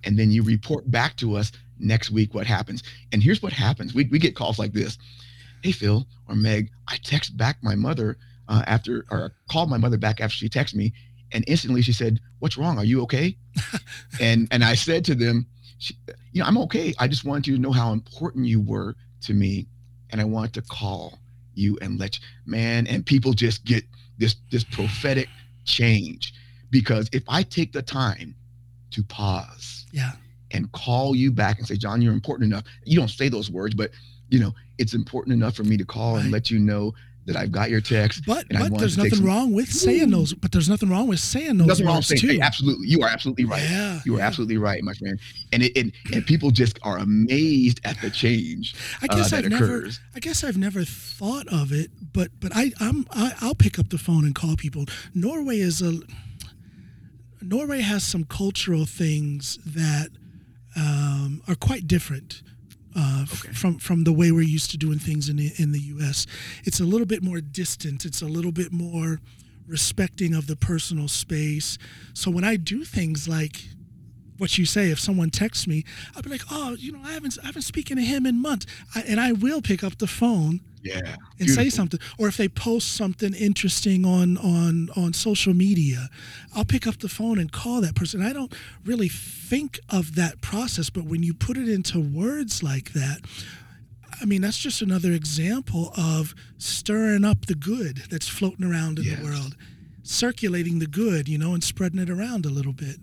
[0.05, 2.83] And then you report back to us next week what happens.
[3.11, 4.97] And here's what happens we, we get calls like this
[5.63, 9.97] Hey, Phil or Meg, I text back my mother uh, after, or called my mother
[9.97, 10.93] back after she texted me.
[11.31, 12.77] And instantly she said, What's wrong?
[12.77, 13.35] Are you okay?
[14.21, 15.47] and and I said to them,
[16.31, 16.93] you know, I'm okay.
[16.99, 19.67] I just wanted you to know how important you were to me,
[20.11, 21.19] and I want to call
[21.53, 22.87] you and let you, man.
[22.87, 23.83] And people just get
[24.17, 25.27] this this prophetic
[25.65, 26.33] change
[26.69, 28.35] because if I take the time
[28.95, 30.11] to pause yeah,
[30.51, 32.63] and call you back and say, John, you're important enough.
[32.83, 33.91] You don't say those words, but
[34.29, 36.93] you know, it's important enough for me to call and let you know
[37.27, 38.21] that I've got your text.
[38.27, 40.33] but but there's nothing some- wrong with saying those.
[40.35, 42.39] But there's nothing wrong with saying those Nothing wrong words with saying, too.
[42.39, 42.87] hey, absolutely.
[42.87, 43.63] You are absolutely right.
[43.63, 44.27] Yeah, You are yeah.
[44.27, 45.19] absolutely right, my friend.
[45.51, 49.43] And it and, and people just are amazed at the change I uh, guess that
[49.45, 49.65] I've never.
[49.65, 49.99] occurs.
[50.15, 53.89] I guess I've never thought of it, but but I I'm I, I'll pick up
[53.89, 54.85] the phone and call people.
[55.15, 55.99] Norway is a
[57.41, 60.09] Norway has some cultural things that
[60.75, 62.41] um, are quite different
[62.97, 63.51] uh, Okay.
[63.53, 66.25] from from the way we're used to doing things in the in the U.S.
[66.63, 68.05] It's a little bit more distant.
[68.05, 69.19] It's a little bit more
[69.67, 71.77] respecting of the personal space.
[72.13, 73.65] So when I do things like
[74.37, 75.83] what you say, if someone texts me,
[76.15, 78.65] I'll be like, oh, you know, I haven't I haven't spoken to him in months,
[78.93, 81.15] I, and I will pick up the phone Yeah.
[81.39, 86.09] and say something or if they post something interesting on on on social media
[86.55, 88.53] i'll pick up the phone and call that person i don't
[88.85, 93.19] really think of that process but when you put it into words like that
[94.21, 99.05] i mean that's just another example of stirring up the good that's floating around in
[99.05, 99.19] Yes.
[99.19, 99.55] the world
[100.03, 102.97] circulating the good you know and spreading it around a little bit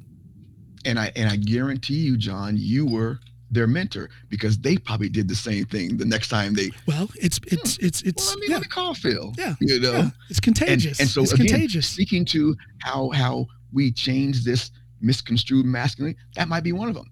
[0.85, 3.19] And I and I guarantee you, John, you were
[3.53, 6.71] their mentor because they probably did the same thing the next time they.
[6.87, 9.33] well it's it's it's it's Well, let me yeah let me call Phil.
[9.39, 9.93] yeah You know.
[9.93, 14.71] yeah it's contagious and so it's again, contagious Speaking to how how we change this
[15.01, 17.07] misconstrued masculinity, that might be one of them.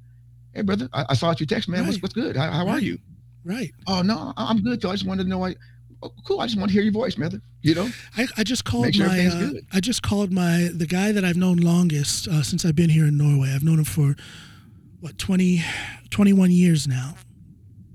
[0.54, 1.84] Hey, brother, I, I saw your text, man.
[1.86, 2.02] What's Right.
[2.02, 2.36] what's good?
[2.36, 2.98] How, how are you?
[3.44, 4.80] right Oh no, I- I'm good.
[4.80, 4.90] Though.
[4.90, 5.38] I just wanted to know.
[5.38, 5.54] Why,
[6.02, 6.40] oh, cool.
[6.40, 7.40] I just want to hear your voice, brother.
[7.62, 7.88] You know.
[8.16, 9.50] I, I just called sure my uh.
[9.72, 13.06] I just called my the guy that I've known longest uh, since I've been here
[13.06, 13.52] in Norway.
[13.54, 14.14] I've known him for
[15.00, 15.62] what 20
[16.10, 17.14] 21 years now.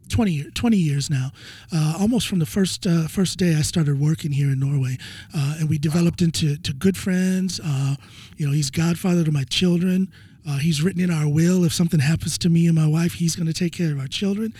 [0.09, 1.31] 20 20 years now.
[1.73, 4.97] Uh, almost from the first uh, first day I started working here in Norway.
[5.33, 7.59] Uh, and we developed into to good friends.
[7.63, 7.95] Uh,
[8.37, 10.11] you know, he's godfather to my children.
[10.47, 13.35] Uh, he's written in our will if something happens to me and my wife, he's
[13.35, 14.53] going to take care of our children.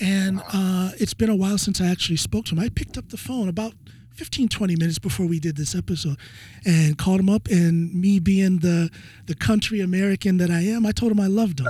[0.00, 2.58] And uh, it's been a while since I actually spoke to him.
[2.58, 3.74] I picked up the phone about
[4.18, 6.16] 15, 20 minutes before we did this episode
[6.66, 7.46] and called him up.
[7.46, 8.90] And me being the,
[9.26, 11.68] the country American that I am, I told him I loved him.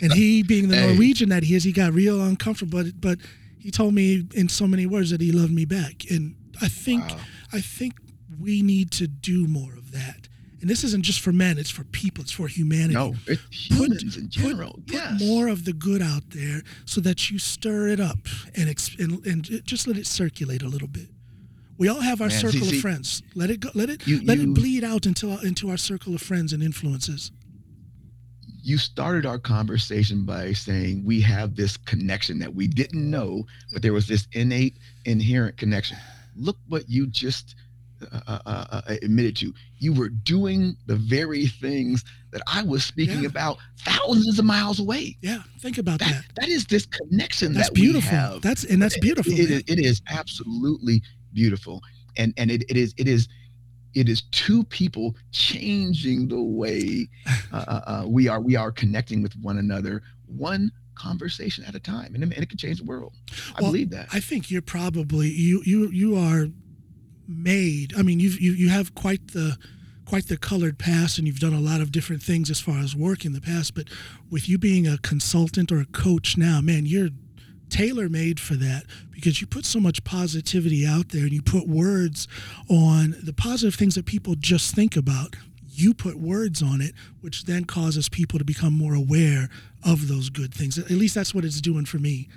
[0.00, 0.86] and he, being the Hey.
[0.94, 2.82] Norwegian that he is, he got real uncomfortable.
[2.82, 3.18] But, but
[3.58, 6.04] he told me in so many words that he loved me back.
[6.10, 7.18] And I think, Wow.
[7.52, 7.94] I think
[8.40, 10.28] we need to do more of that.
[10.62, 12.22] And this isn't just for men; it's for people.
[12.22, 14.74] It's for humanity No, it's humans in general.
[14.86, 15.20] put yes.
[15.20, 18.18] more of the good out there so that you stir it up
[18.56, 18.68] and,
[19.00, 21.08] and and just let it circulate a little bit.
[21.78, 23.22] We all have our Man, circle see- of friends.
[23.34, 23.70] Let it go.
[23.74, 26.52] Let it You- let you- it bleed out into our, into our circle of friends
[26.52, 27.30] and influences.
[28.64, 33.82] you started our conversation by saying we have this connection that we didn't know, but
[33.82, 35.96] there was this innate, inherent connection.
[36.36, 37.56] Look what you just
[38.12, 39.52] uh, uh, uh, admitted to.
[39.80, 43.28] You were doing the very things that I was speaking Yeah.
[43.30, 45.16] about thousands of miles away.
[45.22, 46.24] Yeah, think about That that.
[46.42, 48.10] that is this connection That's that we beautiful.
[48.10, 48.42] have.
[48.42, 49.32] That's and that's beautiful.
[49.32, 51.02] It, is, it is absolutely
[51.32, 51.82] beautiful,
[52.16, 53.28] and and it, it is it is
[53.94, 57.08] it is two people changing the way
[57.52, 61.80] uh, uh, uh, we are we are connecting with one another, one conversation at a
[61.80, 63.12] time, and, it- and it can change the world.
[63.56, 64.08] I Well, believe that.
[64.12, 66.46] I think you're probably you you you are
[67.28, 67.94] made.
[67.96, 69.56] I mean, you've you you have quite the
[70.04, 72.94] quite the colored past, and you've done a lot of different things as far as
[72.94, 73.74] work in the past.
[73.74, 73.88] But
[74.30, 77.10] with you being a consultant or a coach now, man, you're
[77.68, 78.84] tailor made for that
[79.22, 82.26] because you put so much positivity out there, and you put words
[82.68, 85.36] on the positive things that people just think about.
[85.74, 89.48] You put words on it, which then causes people to become more aware
[89.84, 90.76] of those good things.
[90.76, 92.28] At least that's what it's doing for me.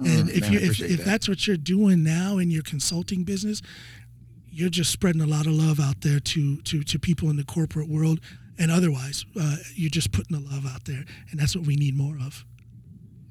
[0.00, 1.04] And Mm, if man, you if, if that.
[1.06, 3.62] that's what you're doing now in your consulting business,
[4.50, 7.44] you're just spreading a lot of love out there to to to people in the
[7.44, 8.20] corporate world
[8.58, 9.24] and otherwise.
[9.40, 12.44] Uh, you're just putting the love out there, and that's what we need more of.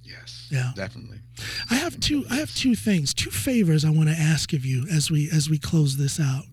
[0.08, 0.72] Yes, Yeah.
[0.76, 1.20] definitely.
[1.70, 2.26] I have two.
[2.30, 5.50] I have two things, two favors I want to ask of you as we as
[5.50, 6.46] we close this out.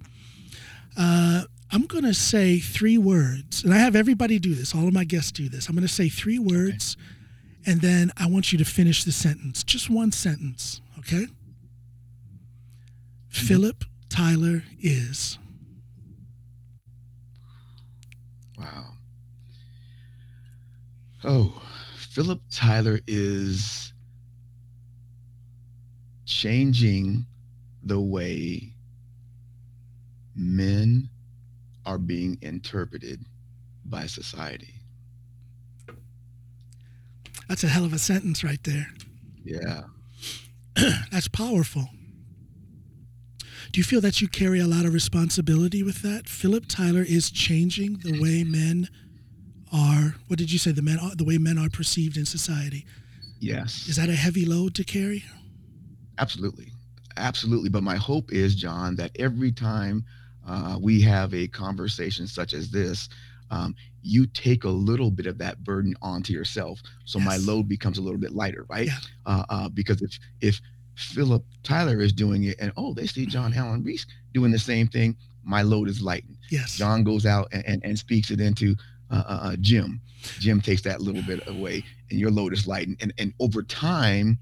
[0.96, 4.74] Uh, I'm going to say three words, and I have everybody do this.
[4.74, 5.68] All of my guests do this.
[5.68, 6.96] I'm going to say three words,
[7.66, 9.62] and then I want you to finish the sentence.
[9.64, 11.26] Just one sentence, okay?
[13.28, 15.38] Phillip Tyler is.
[18.58, 18.84] Wow.
[21.24, 21.60] Oh,
[22.14, 23.92] Phillip Tyler is
[26.26, 27.26] changing
[27.82, 28.72] the way
[30.36, 31.10] men
[31.84, 33.24] are being interpreted
[33.84, 34.74] by society.
[37.48, 38.86] That's a hell of a sentence right there.
[39.44, 39.82] Yeah.
[41.10, 41.88] That's powerful.
[43.72, 46.28] Do you feel that you carry a lot of responsibility with that?
[46.28, 48.88] Phillip Tyler is changing the way men
[49.74, 50.14] are.
[50.28, 50.70] What did you say?
[50.72, 52.86] The men, are, the way men are perceived in society.
[53.40, 53.88] Yes.
[53.88, 55.24] Is that a heavy load to carry?
[56.18, 56.68] Absolutely.
[57.16, 57.68] Absolutely.
[57.68, 60.04] But my hope is, John, that every time
[60.46, 63.08] uh, we have a conversation such as this,
[63.50, 66.80] um, you take a little bit of that burden onto yourself.
[67.04, 68.86] So my load becomes a little bit lighter, right?
[68.86, 68.98] Yeah.
[69.26, 70.60] Uh, uh, because if, if
[70.94, 74.88] Phillip Tyler is doing it and, oh, they see John Alan Reese doing the same
[74.88, 76.36] thing, my load is lightened.
[76.50, 76.76] Yes.
[76.76, 78.76] John goes out and, and, and speaks it into
[79.14, 80.00] uh, uh, uh, Jim.
[80.40, 82.96] Jim takes that little bit away, and your load is lightened.
[83.00, 84.38] And and over time,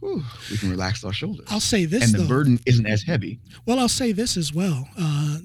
[0.00, 2.28] whew, we can relax our shoulders, I'll say this and the though.
[2.28, 3.38] burden isn't as heavy.
[3.66, 4.88] Well, I'll say this as well.
[4.98, 5.38] Uh,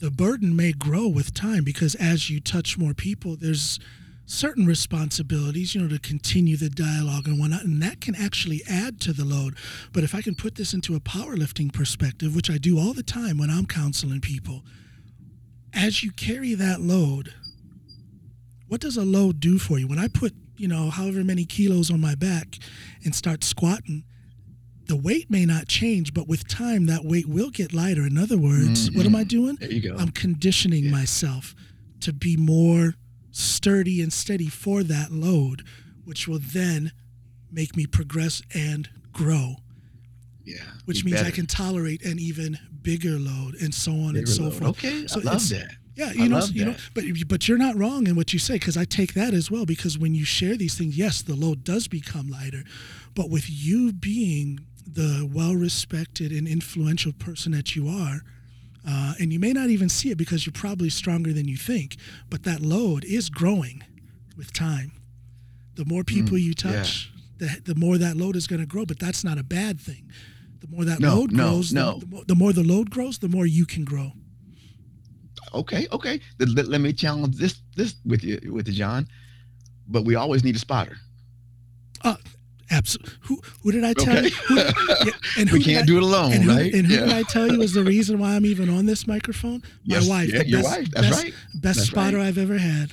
[0.00, 3.78] the burden may grow with time because as you touch more people, there's
[4.26, 9.00] certain responsibilities, you know, to continue the dialogue and whatnot, and that can actually add
[9.00, 9.56] to the load.
[9.92, 13.02] But if I can put this into a powerlifting perspective, which I do all the
[13.02, 14.62] time when I'm counseling people,
[15.74, 17.34] as you carry that load,
[18.72, 19.86] what does a load do for you?
[19.86, 22.56] When I put, you know, however many kilos on my back
[23.04, 24.02] and start squatting,
[24.86, 28.06] the weight may not change, but with time, that weight will get lighter.
[28.06, 28.96] In other words, mm-hmm.
[28.96, 29.58] what am I doing?
[29.60, 29.96] There you go.
[29.98, 30.90] I'm conditioning yeah.
[30.90, 31.54] myself
[32.00, 32.94] to be more
[33.30, 35.66] sturdy and steady for that load,
[36.06, 36.92] which will then
[37.50, 39.56] make me progress and grow.
[40.44, 40.62] Yeah.
[40.86, 41.28] Which means better.
[41.28, 44.54] I can tolerate an even bigger load and so on bigger and so load.
[44.54, 44.70] forth.
[44.70, 45.06] Okay.
[45.08, 45.72] So I love that.
[45.94, 48.54] Yeah, you I know, you know, but but you're not wrong in what you say
[48.54, 49.66] because I take that as well.
[49.66, 52.64] Because when you share these things, yes, the load does become lighter,
[53.14, 58.22] but with you being the well-respected and influential person that you are,
[58.88, 61.96] uh, and you may not even see it because you're probably stronger than you think,
[62.30, 63.84] but that load is growing
[64.36, 64.92] with time.
[65.76, 67.48] The more people mm, you touch, yeah.
[67.64, 70.10] the, the more that load is going to grow, but that's not a bad thing.
[70.60, 71.98] The more that no, load no, grows, no.
[71.98, 74.12] The, the, more, the more the load grows, the more you can grow.
[75.54, 76.20] Okay, okay.
[76.38, 79.06] Let, let me challenge this this with you with you, John.
[79.88, 80.96] But we always need a spotter.
[82.02, 82.16] Uh,
[82.70, 83.12] Absolutely.
[83.22, 84.28] Who, who did I tell okay.
[84.28, 84.30] you?
[84.48, 86.72] Who, yeah, and we can't I, do it alone, and who, right?
[86.72, 87.00] And who yeah.
[87.00, 89.62] did I tell you is the reason why I'm even on this microphone?
[89.84, 90.32] My yes, wife.
[90.32, 90.90] Yeah, your best, wife.
[90.90, 91.34] That's best, right.
[91.54, 92.26] Best That's spotter right.
[92.26, 92.92] I've ever had.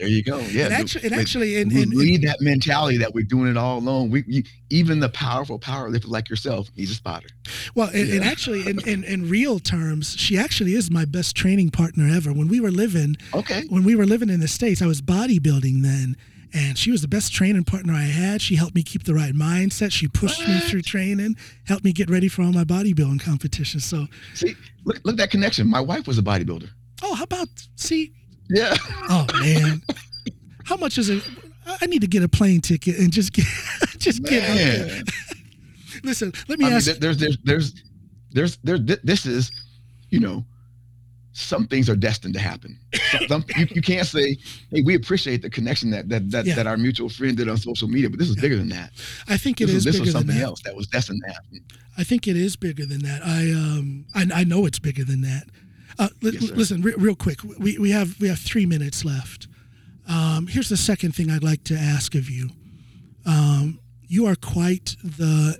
[0.00, 0.38] There you go.
[0.38, 0.64] Yeah.
[0.64, 4.08] And actually, and actually, we in, need that mentality that we're doing it all alone.
[4.08, 7.28] We, you, even the powerful power lifter like yourself needs a spotter.
[7.74, 8.14] Well, and, yeah.
[8.14, 12.32] and actually, in, in, in real terms, she actually is my best training partner ever.
[12.32, 15.82] When we were living, okay, when we were living in the states, I was bodybuilding
[15.82, 16.16] then,
[16.54, 18.40] and she was the best training partner I had.
[18.40, 19.92] She helped me keep the right mindset.
[19.92, 20.48] She pushed what?
[20.48, 21.36] me through training,
[21.66, 23.84] helped me get ready for all my bodybuilding competitions.
[23.84, 25.68] So, see, look, look at that connection.
[25.68, 26.70] My wife was a bodybuilder.
[27.02, 28.14] Oh, how about see?
[28.50, 28.76] Yeah.
[29.08, 29.82] Oh man,
[30.64, 31.22] how much is it?
[31.80, 33.46] I need to get a plane ticket and just get,
[33.98, 34.30] just man.
[34.30, 35.02] get out there.
[36.02, 36.86] Listen, let me I ask.
[36.88, 37.74] Mean, there's, there's, there's,
[38.32, 39.52] there's, there's, this is,
[40.08, 40.44] you know,
[41.32, 42.78] some things are destined to happen.
[43.10, 44.36] Some, some, you, you can't say,
[44.70, 46.54] "Hey, we appreciate the connection that that that, yeah.
[46.56, 48.42] that our mutual friend did on social media," but this is yeah.
[48.42, 48.90] bigger than that.
[49.28, 49.84] I think it this is.
[49.84, 50.44] this bigger was something than that.
[50.44, 51.60] else that was destined to happen.
[51.96, 53.22] I think it is bigger than that.
[53.24, 55.44] I um I, I know it's bigger than that.
[55.98, 57.42] Uh, yes, listen, re- real quick.
[57.58, 59.48] We, we have we have three minutes left.
[60.08, 62.50] Um, here's the second thing I'd like to ask of you.
[63.26, 65.58] Um, you are quite the.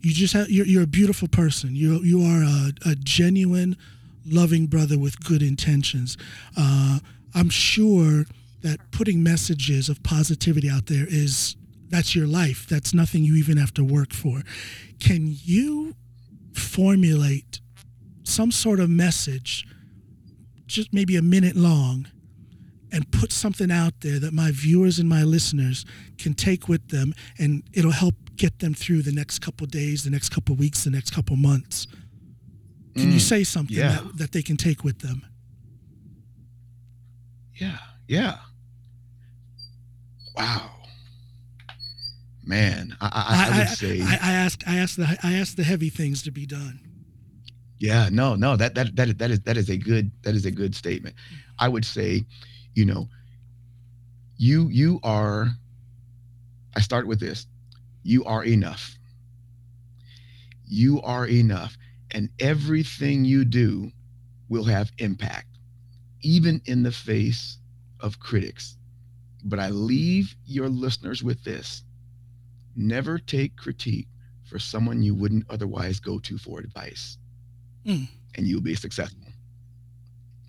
[0.00, 0.50] You just have.
[0.50, 1.74] You're, you're a beautiful person.
[1.74, 3.76] You you are a, a genuine
[4.26, 6.16] loving brother with good intentions.
[6.56, 6.98] Uh,
[7.34, 8.24] I'm sure
[8.62, 11.56] that putting messages of positivity out there is
[11.90, 12.66] that's your life.
[12.66, 14.42] That's nothing you even have to work for.
[15.00, 15.94] Can you
[16.54, 17.60] formulate
[18.24, 19.66] some sort of message,
[20.66, 22.08] just maybe a minute long,
[22.92, 25.84] and put something out there that my viewers and my listeners
[26.16, 30.10] can take with them and it'll help get them through the next couple days, the
[30.10, 31.86] next couple weeks, the next couple months?
[32.96, 34.00] Can mm, you say something yeah.
[34.00, 35.26] that, that they can take with them?
[37.54, 38.38] Yeah, yeah.
[40.36, 40.70] Wow,
[42.44, 43.06] man, I,
[43.50, 46.24] I, I would say I, I asked I asked the I asked the heavy things
[46.24, 46.80] to be done.
[47.78, 50.50] Yeah, no, no, that that that that is that is a good that is a
[50.50, 51.16] good statement.
[51.58, 52.24] I would say,
[52.74, 53.08] you know,
[54.36, 55.48] you you are.
[56.76, 57.46] I start with this.
[58.04, 58.98] You are enough.
[60.66, 61.78] You are enough
[62.10, 63.92] and everything you do
[64.48, 65.58] will have impact,
[66.22, 67.58] even in the face
[68.00, 68.76] of critics.
[69.44, 71.84] But I leave your listeners with this
[72.76, 74.08] never take critique
[74.44, 77.18] for someone you wouldn't otherwise go to for advice,
[77.84, 78.08] mm.
[78.36, 79.20] and you'll be successful.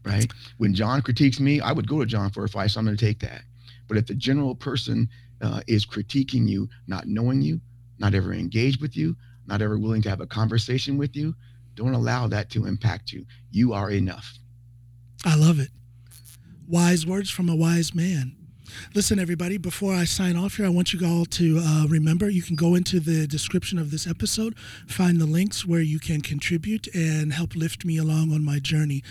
[0.04, 0.32] Right?
[0.58, 2.74] When John critiques me, I would go to John for advice.
[2.74, 3.42] So I'm going to take that.
[3.88, 5.10] But if the general person
[5.42, 7.60] uh, is critiquing you, not knowing you,
[7.98, 9.16] not ever engaged with you,
[9.48, 11.36] not ever willing to have a conversation with you,
[11.76, 13.26] don't allow that to impact you.
[13.52, 14.38] You are enough.
[15.24, 15.70] I love it.
[16.68, 18.36] Wise words from a wise man.
[18.94, 22.42] Listen, everybody, before I sign off here, I want you all to uh, remember you
[22.42, 24.58] can go into the description of this episode,
[24.88, 29.04] find the links where you can contribute and help lift me along on my journey.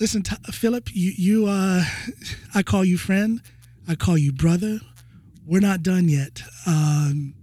[0.00, 1.82] Listen, t- Phillip, you, you uh,
[2.54, 3.42] I call you friend,
[3.88, 4.80] I call you brother.
[5.46, 6.42] We're not done yet.
[6.66, 7.34] Um,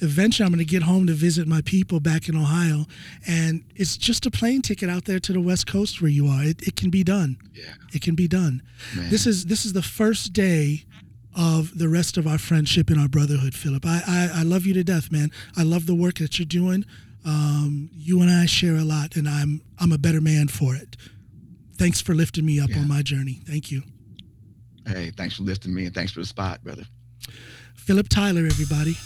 [0.00, 2.86] eventually I'm going to get home to visit my people back in Ohio.
[3.26, 6.42] And it's just a plane ticket out there to the West Coast where you are.
[6.42, 7.36] It, it can be done.
[7.54, 7.64] Yeah.
[7.92, 8.62] It can be done.
[8.96, 9.10] Man.
[9.10, 10.84] This is this is the first day
[11.36, 13.86] of the rest of our friendship and our brotherhood, Phillip.
[13.86, 15.30] I, I, I love you to death, man.
[15.56, 16.84] I love the work that you're doing.
[17.24, 20.96] Um, you and I share a lot, and I'm I'm a better man for it.
[21.76, 22.78] Thanks for lifting me up yeah.
[22.78, 23.40] on my journey.
[23.46, 23.82] Thank you.
[24.86, 26.84] Hey, thanks for lifting me and thanks for the spot, brother.
[27.74, 28.96] Phillip Tyler, everybody.